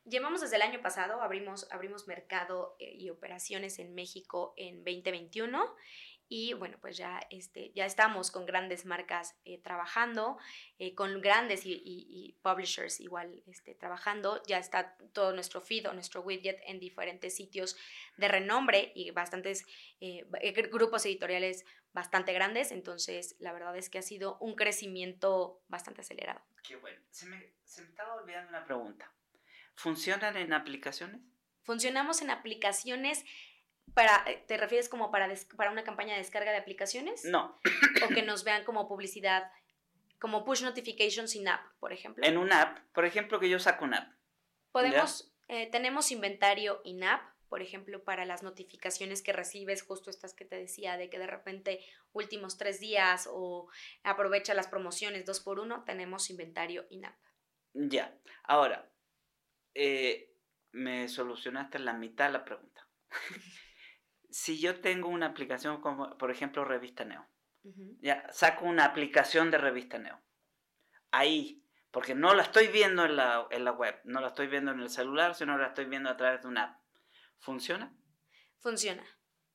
Llevamos 0.04 0.42
desde 0.42 0.54
el 0.56 0.62
año 0.62 0.80
pasado, 0.82 1.20
abrimos, 1.22 1.66
abrimos 1.72 2.06
mercado 2.06 2.76
eh, 2.78 2.92
y 2.94 3.10
operaciones 3.10 3.78
en 3.80 3.94
México 3.94 4.52
en 4.56 4.84
2021 4.84 5.74
y 6.28 6.54
bueno, 6.54 6.76
pues 6.80 6.96
ya, 6.96 7.20
este, 7.30 7.70
ya 7.74 7.86
estamos 7.86 8.30
con 8.30 8.46
grandes 8.46 8.84
marcas 8.84 9.36
eh, 9.44 9.58
trabajando, 9.58 10.38
eh, 10.78 10.94
con 10.94 11.20
grandes 11.20 11.64
y, 11.66 11.72
y- 11.72 12.06
y 12.08 12.32
publishers 12.42 13.00
igual 13.00 13.42
este, 13.46 13.74
trabajando. 13.74 14.42
Ya 14.46 14.58
está 14.58 14.96
todo 15.12 15.32
nuestro 15.32 15.60
feed 15.60 15.88
o 15.88 15.92
nuestro 15.92 16.22
widget 16.22 16.60
en 16.66 16.80
diferentes 16.80 17.36
sitios 17.36 17.76
de 18.16 18.28
renombre 18.28 18.92
y 18.94 19.10
bastantes 19.12 19.64
eh, 20.00 20.24
grupos 20.70 21.06
editoriales 21.06 21.64
bastante 21.92 22.32
grandes. 22.32 22.72
Entonces, 22.72 23.36
la 23.38 23.52
verdad 23.52 23.76
es 23.76 23.88
que 23.88 23.98
ha 23.98 24.02
sido 24.02 24.36
un 24.40 24.54
crecimiento 24.56 25.62
bastante 25.68 26.00
acelerado. 26.00 26.44
Qué 26.62 26.76
bueno. 26.76 27.00
Se 27.10 27.26
me, 27.26 27.54
se 27.64 27.82
me 27.82 27.88
estaba 27.88 28.14
olvidando 28.14 28.50
una 28.50 28.64
pregunta. 28.64 29.12
¿Funcionan 29.74 30.36
en 30.36 30.52
aplicaciones? 30.52 31.20
Funcionamos 31.62 32.22
en 32.22 32.30
aplicaciones 32.30 33.24
para, 33.94 34.24
¿te 34.46 34.56
refieres 34.56 34.88
como 34.88 35.10
para, 35.10 35.28
des- 35.28 35.44
para 35.56 35.70
una 35.70 35.84
campaña 35.84 36.12
de 36.12 36.18
descarga 36.18 36.52
de 36.52 36.58
aplicaciones? 36.58 37.24
No, 37.24 37.58
O 38.04 38.08
que 38.08 38.22
nos 38.22 38.44
vean 38.44 38.64
como 38.64 38.88
publicidad, 38.88 39.50
como 40.20 40.44
push 40.44 40.62
notifications 40.62 41.30
sin 41.32 41.48
app, 41.48 41.62
por 41.78 41.92
ejemplo. 41.92 42.24
en 42.26 42.36
una 42.38 42.62
app. 42.62 42.78
Por 42.92 43.04
ejemplo, 43.04 43.38
que 43.40 43.48
yo 43.48 43.58
saco 43.58 43.84
una 43.84 43.98
app. 43.98 44.12
Podemos, 44.72 45.32
eh, 45.48 45.68
tenemos 45.70 46.10
inventario 46.12 46.80
in-app, 46.84 47.22
por 47.48 47.62
ejemplo, 47.62 48.02
para 48.02 48.24
las 48.26 48.42
notificaciones 48.42 49.22
que 49.22 49.32
recibes, 49.32 49.82
justo 49.82 50.10
estas 50.10 50.34
que 50.34 50.44
te 50.44 50.56
decía, 50.56 50.96
de 50.96 51.08
que 51.08 51.18
de 51.18 51.26
repente 51.28 51.80
últimos 52.12 52.58
tres 52.58 52.80
días 52.80 53.28
o 53.30 53.68
aprovecha 54.02 54.52
las 54.52 54.66
promociones 54.66 55.24
dos 55.24 55.40
por 55.40 55.60
uno, 55.60 55.84
tenemos 55.84 56.28
inventario 56.28 56.86
in-app. 56.90 57.16
Ya. 57.72 58.14
Ahora, 58.44 58.90
eh, 59.74 60.34
me 60.72 61.08
solucionaste 61.08 61.78
la 61.78 61.92
mitad 61.92 62.26
de 62.26 62.32
la 62.32 62.44
pregunta. 62.44 62.86
si 64.36 64.60
yo 64.60 64.80
tengo 64.82 65.08
una 65.08 65.26
aplicación 65.26 65.80
como, 65.80 66.18
por 66.18 66.30
ejemplo, 66.30 66.62
Revista 66.62 67.06
Neo, 67.06 67.26
ya, 68.00 68.30
saco 68.30 68.66
una 68.66 68.84
aplicación 68.84 69.50
de 69.50 69.56
Revista 69.56 69.98
Neo. 69.98 70.20
Ahí, 71.10 71.64
porque 71.90 72.14
no 72.14 72.34
la 72.34 72.42
estoy 72.42 72.68
viendo 72.68 73.06
en 73.06 73.16
la, 73.16 73.48
en 73.50 73.64
la 73.64 73.72
web, 73.72 73.98
no 74.04 74.20
la 74.20 74.28
estoy 74.28 74.46
viendo 74.48 74.72
en 74.72 74.80
el 74.80 74.90
celular, 74.90 75.34
sino 75.34 75.56
la 75.56 75.68
estoy 75.68 75.86
viendo 75.86 76.10
a 76.10 76.18
través 76.18 76.42
de 76.42 76.48
una 76.48 76.64
app. 76.64 76.80
¿Funciona? 77.38 77.96
Funciona. 78.58 79.02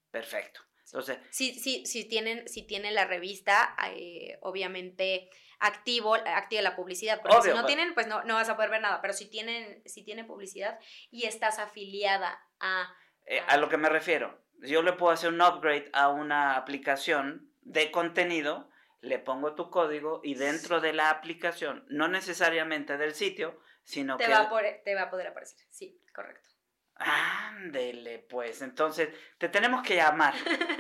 Perfecto. 0.10 0.62
Entonces, 0.84 1.20
Si, 1.30 1.54
si, 1.54 1.86
si, 1.86 2.10
tienen, 2.10 2.48
si 2.48 2.66
tienen 2.66 2.96
la 2.96 3.06
revista, 3.06 3.76
eh, 3.94 4.40
obviamente 4.42 5.30
activo, 5.60 6.16
activa 6.16 6.64
la 6.64 6.76
publicidad, 6.76 7.22
porque 7.22 7.38
Obvio, 7.38 7.52
si 7.54 7.62
no 7.62 7.68
tienen, 7.68 7.94
pues 7.94 8.08
no, 8.08 8.24
no 8.24 8.34
vas 8.34 8.50
a 8.50 8.56
poder 8.56 8.72
ver 8.72 8.82
nada, 8.82 9.00
pero 9.00 9.14
si 9.14 9.30
tienen, 9.30 9.84
si 9.86 10.04
tienen 10.04 10.26
publicidad 10.26 10.80
y 11.12 11.28
estás 11.28 11.60
afiliada 11.60 12.44
a... 12.60 12.92
eh, 13.28 13.44
a 13.48 13.58
lo 13.58 13.70
que 13.70 13.78
me 13.78 13.88
refiero, 13.88 14.42
yo 14.62 14.82
le 14.82 14.94
puedo 14.94 15.12
hacer 15.12 15.30
un 15.30 15.42
upgrade 15.42 15.90
a 15.94 16.10
una 16.10 16.56
aplicación 16.56 17.52
de 17.62 17.92
contenido, 17.92 18.70
le 19.02 19.20
pongo 19.20 19.56
tu 19.56 19.70
código 19.70 20.22
y 20.24 20.36
dentro 20.36 20.80
de 20.80 20.94
la 20.94 21.10
aplicación, 21.10 21.86
no 21.90 22.08
necesariamente 22.08 22.98
del 22.98 23.14
sitio, 23.14 23.60
sino 23.84 24.18
Te 24.18 24.26
que... 24.26 24.32
va, 24.32 24.42
a 24.42 24.50
poder, 24.50 24.82
te 24.86 24.96
va 24.96 25.04
a 25.04 25.10
poder 25.10 25.28
aparecer. 25.28 25.60
Sí, 25.70 26.00
correcto. 26.14 26.50
Ándele, 26.96 28.20
pues. 28.20 28.62
Entonces, 28.62 29.10
te 29.40 29.50
tenemos 29.50 29.82
que 29.82 29.96
llamar. 29.96 30.34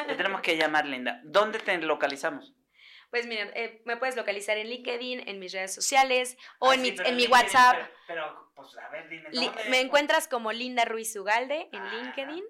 te 0.08 0.16
tenemos 0.16 0.42
que 0.42 0.56
llamar, 0.56 0.86
Linda. 0.86 1.20
¿Dónde 1.24 1.60
te 1.60 1.76
localizamos? 1.80 2.54
Pues 3.10 3.26
miren, 3.26 3.52
eh, 3.56 3.82
me 3.86 3.98
puedes 3.98 4.16
localizar 4.16 4.58
en 4.58 4.68
LinkedIn, 4.70 5.28
en 5.28 5.40
mis 5.40 5.52
redes 5.52 5.74
sociales 5.74 6.38
o 6.60 6.70
Ah, 6.72 6.76
en, 6.76 6.82
sí, 6.82 6.92
mi, 6.92 6.98
en 6.98 7.16
mi 7.16 7.24
LinkedIn, 7.24 7.32
WhatsApp. 7.32 7.76
Pero, 7.76 7.92
pero, 8.08 8.52
pues, 8.56 8.78
a 8.78 8.90
ver, 8.90 9.10
dime. 9.10 9.30
¿dónde? 9.32 9.70
me 9.70 9.82
encuentras 9.82 10.28
como 10.28 10.52
Linda 10.54 10.86
Ruiz 10.86 11.14
Ugalde 11.16 11.70
en 11.74 11.82
Ajá. 11.82 11.96
LinkedIn, 11.98 12.44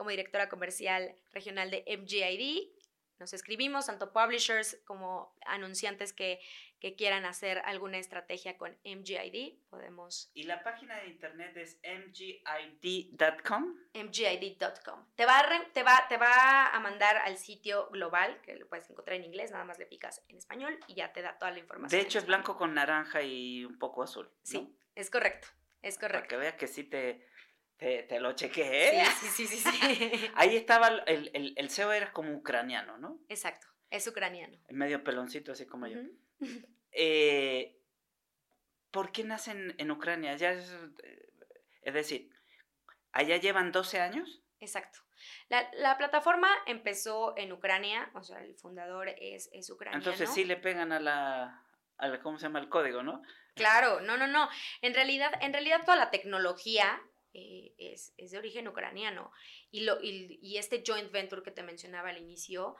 como 0.00 0.08
directora 0.08 0.48
comercial 0.48 1.14
regional 1.30 1.70
de 1.70 1.84
MGID. 1.86 2.70
Nos 3.18 3.34
escribimos, 3.34 3.84
tanto 3.84 4.14
publishers 4.14 4.80
como 4.86 5.36
anunciantes 5.44 6.14
que, 6.14 6.40
que 6.78 6.96
quieran 6.96 7.26
hacer 7.26 7.58
alguna 7.66 7.98
estrategia 7.98 8.56
con 8.56 8.74
MGID. 8.82 9.58
Podemos 9.68 10.30
Y 10.32 10.44
la 10.44 10.62
página 10.62 10.96
de 11.00 11.08
internet 11.08 11.54
es 11.58 11.78
mgid.com. 11.84 13.74
mgid.com. 13.92 15.04
Te 15.16 15.26
va, 15.26 15.38
a 15.40 15.64
te, 15.74 15.82
va, 15.82 16.06
te 16.08 16.16
va 16.16 16.68
a 16.68 16.80
mandar 16.80 17.18
al 17.18 17.36
sitio 17.36 17.90
global, 17.90 18.40
que 18.40 18.56
lo 18.56 18.66
puedes 18.68 18.88
encontrar 18.88 19.18
en 19.18 19.24
inglés, 19.24 19.50
nada 19.50 19.64
más 19.64 19.78
le 19.78 19.84
picas 19.84 20.24
en 20.28 20.38
español 20.38 20.80
y 20.86 20.94
ya 20.94 21.12
te 21.12 21.20
da 21.20 21.36
toda 21.36 21.50
la 21.50 21.58
información. 21.58 22.00
De 22.00 22.06
hecho, 22.06 22.18
es 22.18 22.24
blanco 22.24 22.56
con 22.56 22.72
naranja 22.72 23.20
y 23.20 23.66
un 23.66 23.78
poco 23.78 24.02
azul. 24.02 24.24
¿no? 24.24 24.32
Sí, 24.44 24.74
es 24.94 25.10
correcto, 25.10 25.48
es 25.82 25.96
Para 25.96 26.08
correcto. 26.08 26.28
que 26.30 26.36
veas 26.38 26.54
que 26.54 26.68
sí 26.68 26.84
te, 26.84 27.28
te, 27.80 28.04
te 28.04 28.20
lo 28.20 28.32
chequeé. 28.34 29.04
Sí, 29.06 29.10
sí, 29.32 29.46
sí, 29.46 29.58
sí, 29.58 29.70
sí. 29.70 30.30
Ahí 30.36 30.54
estaba 30.56 30.88
el, 30.88 31.30
el, 31.34 31.54
el 31.56 31.70
CEO, 31.70 31.92
era 31.92 32.12
como 32.12 32.32
ucraniano, 32.34 32.98
¿no? 32.98 33.18
Exacto, 33.28 33.66
es 33.90 34.06
ucraniano. 34.06 34.56
Medio 34.68 35.02
peloncito, 35.02 35.52
así 35.52 35.66
como 35.66 35.86
yo. 35.88 35.98
Eh, 36.92 37.76
¿Por 38.90 39.12
qué 39.12 39.22
nacen 39.22 39.76
en 39.78 39.92
Ucrania? 39.92 40.34
Ya 40.36 40.50
es, 40.50 40.68
eh, 41.04 41.32
es 41.82 41.94
decir, 41.94 42.28
¿allá 43.12 43.36
llevan 43.36 43.70
12 43.70 44.00
años? 44.00 44.42
Exacto. 44.58 44.98
La, 45.48 45.70
la 45.74 45.96
plataforma 45.96 46.48
empezó 46.66 47.34
en 47.36 47.52
Ucrania, 47.52 48.10
o 48.14 48.24
sea, 48.24 48.40
el 48.42 48.56
fundador 48.56 49.08
es, 49.20 49.48
es 49.52 49.70
ucraniano. 49.70 50.02
Entonces 50.02 50.30
sí 50.34 50.44
le 50.44 50.56
pegan 50.56 50.90
a 50.90 50.98
la, 50.98 51.64
a 51.98 52.08
la- 52.08 52.20
¿cómo 52.20 52.38
se 52.38 52.46
llama? 52.46 52.58
El 52.58 52.68
código, 52.68 53.04
¿no? 53.04 53.22
Claro, 53.54 54.00
no, 54.00 54.16
no, 54.16 54.26
no. 54.26 54.48
En 54.82 54.92
realidad, 54.94 55.30
en 55.40 55.52
realidad 55.52 55.82
toda 55.84 55.96
la 55.96 56.10
tecnología 56.10 57.00
eh, 57.32 57.74
es, 57.78 58.12
es 58.16 58.30
de 58.30 58.38
origen 58.38 58.68
ucraniano. 58.68 59.30
Y, 59.70 59.80
lo, 59.80 60.02
y, 60.02 60.38
y 60.42 60.56
este 60.56 60.82
joint 60.86 61.10
venture 61.10 61.42
que 61.42 61.50
te 61.50 61.62
mencionaba 61.62 62.10
al 62.10 62.18
inicio 62.18 62.76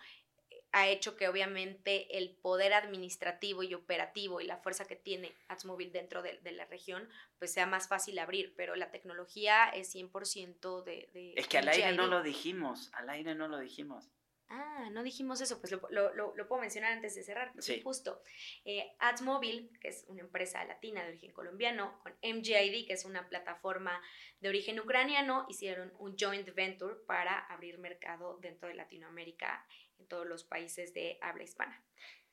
eh, 0.50 0.62
ha 0.72 0.88
hecho 0.88 1.16
que 1.16 1.28
obviamente 1.28 2.18
el 2.18 2.36
poder 2.36 2.72
administrativo 2.72 3.62
y 3.62 3.74
operativo 3.74 4.40
y 4.40 4.46
la 4.46 4.58
fuerza 4.58 4.86
que 4.86 4.96
tiene 4.96 5.32
Atsmobile 5.48 5.90
dentro 5.90 6.22
de, 6.22 6.38
de 6.38 6.52
la 6.52 6.64
región, 6.66 7.08
pues 7.38 7.52
sea 7.52 7.66
más 7.66 7.88
fácil 7.88 8.18
abrir, 8.18 8.54
pero 8.56 8.76
la 8.76 8.90
tecnología 8.90 9.68
es 9.68 9.94
100% 9.94 10.82
de, 10.84 11.08
de... 11.12 11.34
Es 11.36 11.48
que 11.48 11.58
al 11.58 11.68
aire 11.68 11.92
no 11.92 12.06
lo 12.06 12.22
dijimos, 12.22 12.90
al 12.92 13.10
aire 13.10 13.34
no 13.34 13.48
lo 13.48 13.58
dijimos. 13.58 14.10
Ah, 14.52 14.88
no 14.90 15.04
dijimos 15.04 15.40
eso, 15.40 15.60
pues 15.60 15.70
lo, 15.70 15.80
lo- 15.90 16.12
lo- 16.14 16.34
lo 16.34 16.48
puedo 16.48 16.60
mencionar 16.60 16.92
antes 16.92 17.14
de 17.14 17.22
cerrar. 17.22 17.52
Sí. 17.60 17.80
Justo. 17.82 18.20
Eh, 18.64 18.84
Adsmobile, 18.98 19.70
que 19.80 19.88
es 19.88 20.04
una 20.08 20.22
empresa 20.22 20.64
latina 20.64 21.02
de 21.04 21.10
origen 21.10 21.32
colombiano, 21.32 22.00
con 22.02 22.12
MGID, 22.20 22.84
que 22.86 22.94
es 22.94 23.04
una 23.04 23.28
plataforma 23.28 24.02
de 24.40 24.48
origen 24.48 24.80
ucraniano, 24.80 25.46
hicieron 25.48 25.92
un 26.00 26.16
joint 26.18 26.52
venture 26.52 26.96
para 27.06 27.38
abrir 27.46 27.78
mercado 27.78 28.38
dentro 28.38 28.68
de 28.68 28.74
Latinoamérica, 28.74 29.64
en 29.98 30.08
todos 30.08 30.26
los 30.26 30.42
países 30.42 30.92
de 30.94 31.18
habla 31.22 31.44
hispana. 31.44 31.84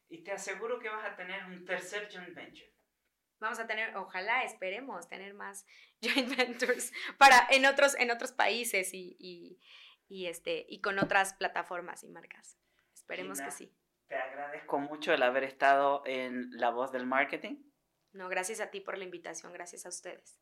Y 0.10 0.23
te 0.23 0.32
aseguro 0.32 0.80
que 0.80 0.89
vas 0.89 1.06
a 1.06 1.15
tener 1.15 1.43
un 1.45 1.65
tercer 1.65 2.10
joint 2.12 2.34
venture. 2.34 2.73
Vamos 3.39 3.60
a 3.60 3.67
tener, 3.67 3.95
ojalá, 3.95 4.43
esperemos, 4.43 5.08
tener 5.08 5.36
más 5.36 5.67
joint 6.01 6.36
ventures 6.36 6.91
para, 7.19 7.47
en, 7.51 7.67
otros, 7.67 7.93
en 7.99 8.10
otros 8.10 8.32
países 8.32 8.91
y, 8.95 9.15
y, 9.19 9.60
y 10.08 10.28
este, 10.28 10.65
y 10.70 10.82
con 10.82 11.00
otras 11.00 11.34
plataformas 11.34 12.04
y 12.04 12.10
marcas. 12.10 12.58
Esperemos 12.93 13.41
que 13.41 13.52
sí. 13.52 13.74
Te 14.08 14.15
agradezco 14.15 14.80
mucho 14.80 15.13
el 15.13 15.24
haber 15.24 15.43
estado 15.43 16.02
en 16.06 16.50
La 16.52 16.70
Voz 16.70 16.91
del 16.91 17.06
Marketing. 17.06 17.58
No, 18.13 18.30
gracias 18.30 18.62
a 18.62 18.72
ti 18.72 18.80
por 18.80 18.98
la 18.98 19.04
invitación, 19.04 19.52
gracias 19.52 19.86
a 19.86 19.89
ustedes. 19.89 20.39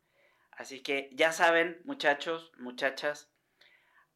Así 0.51 0.81
que 0.81 1.09
ya 1.13 1.31
saben, 1.31 1.81
muchachos, 1.83 2.51
muchachas, 2.57 3.31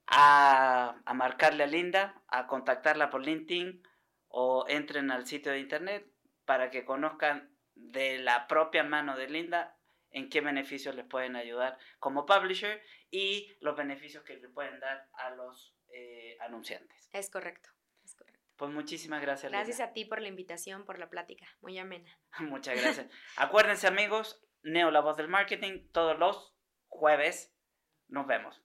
a, 0.07 1.01
a 1.03 1.13
marcarle 1.13 1.63
a 1.63 1.67
Linda, 1.67 2.23
a 2.27 2.47
contactarla 2.47 3.09
por 3.09 3.25
LinkedIn 3.25 3.83
o 4.27 4.65
entren 4.67 5.11
al 5.11 5.25
sitio 5.25 5.51
de 5.51 5.59
internet 5.59 6.11
para 6.45 6.69
que 6.69 6.85
conozcan 6.85 7.55
de 7.75 8.19
la 8.19 8.47
propia 8.47 8.83
mano 8.83 9.17
de 9.17 9.29
Linda 9.29 9.78
en 10.11 10.29
qué 10.29 10.41
beneficios 10.41 10.95
les 10.95 11.05
pueden 11.05 11.35
ayudar 11.35 11.77
como 11.99 12.25
publisher 12.25 12.81
y 13.11 13.55
los 13.61 13.75
beneficios 13.75 14.23
que 14.23 14.37
le 14.37 14.49
pueden 14.49 14.79
dar 14.79 15.07
a 15.13 15.31
los 15.31 15.75
eh, 15.93 16.37
anunciantes. 16.41 17.09
Es 17.13 17.29
correcto, 17.29 17.69
es 18.03 18.15
correcto. 18.15 18.39
Pues 18.55 18.71
muchísimas 18.71 19.21
gracias. 19.21 19.51
Gracias 19.51 19.79
a 19.79 19.93
ti 19.93 20.05
por 20.05 20.21
la 20.21 20.27
invitación, 20.27 20.85
por 20.85 20.99
la 20.99 21.09
plática, 21.09 21.47
muy 21.61 21.77
amena. 21.77 22.09
Muchas 22.39 22.81
gracias. 22.81 23.07
Acuérdense 23.37 23.87
amigos, 23.87 24.43
Neo, 24.63 24.91
la 24.91 25.01
voz 25.01 25.17
del 25.17 25.29
marketing, 25.29 25.87
todos 25.91 26.17
los 26.17 26.53
jueves. 26.87 27.53
Nos 28.07 28.27
vemos. 28.27 28.61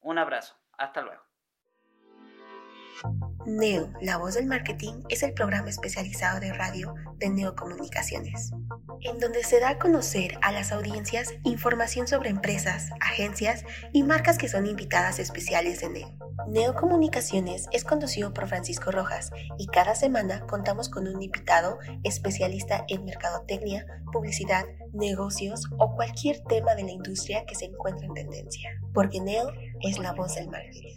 Un 0.00 0.18
abrazo. 0.18 0.58
Hasta 0.72 1.02
luego. 1.02 1.22
Neo, 3.46 3.92
la 4.00 4.16
voz 4.16 4.34
del 4.34 4.46
marketing, 4.46 5.02
es 5.08 5.22
el 5.22 5.32
programa 5.32 5.68
especializado 5.68 6.40
de 6.40 6.52
radio 6.52 6.94
de 7.18 7.28
Neocomunicaciones, 7.28 8.52
en 9.02 9.20
donde 9.20 9.44
se 9.44 9.60
da 9.60 9.70
a 9.70 9.78
conocer 9.78 10.36
a 10.42 10.50
las 10.50 10.72
audiencias 10.72 11.34
información 11.44 12.08
sobre 12.08 12.30
empresas, 12.30 12.90
agencias 13.00 13.64
y 13.92 14.02
marcas 14.02 14.36
que 14.36 14.48
son 14.48 14.66
invitadas 14.66 15.20
especiales 15.20 15.80
de 15.80 15.90
Neo. 15.90 16.18
Neocomunicaciones 16.48 17.66
es 17.70 17.84
conducido 17.84 18.34
por 18.34 18.48
Francisco 18.48 18.90
Rojas 18.90 19.30
y 19.58 19.66
cada 19.68 19.94
semana 19.94 20.40
contamos 20.46 20.88
con 20.88 21.06
un 21.06 21.22
invitado 21.22 21.78
especialista 22.02 22.84
en 22.88 23.04
mercadotecnia, 23.04 23.86
publicidad, 24.12 24.64
negocios 24.92 25.68
o 25.78 25.94
cualquier 25.94 26.42
tema 26.44 26.74
de 26.74 26.82
la 26.84 26.92
industria 26.92 27.44
que 27.46 27.54
se 27.54 27.66
encuentre 27.66 28.06
en 28.06 28.14
tendencia, 28.14 28.70
porque 28.92 29.20
Neo 29.20 29.52
es 29.82 29.98
la 29.98 30.12
voz 30.12 30.34
del 30.34 30.48
marketing. 30.50 30.96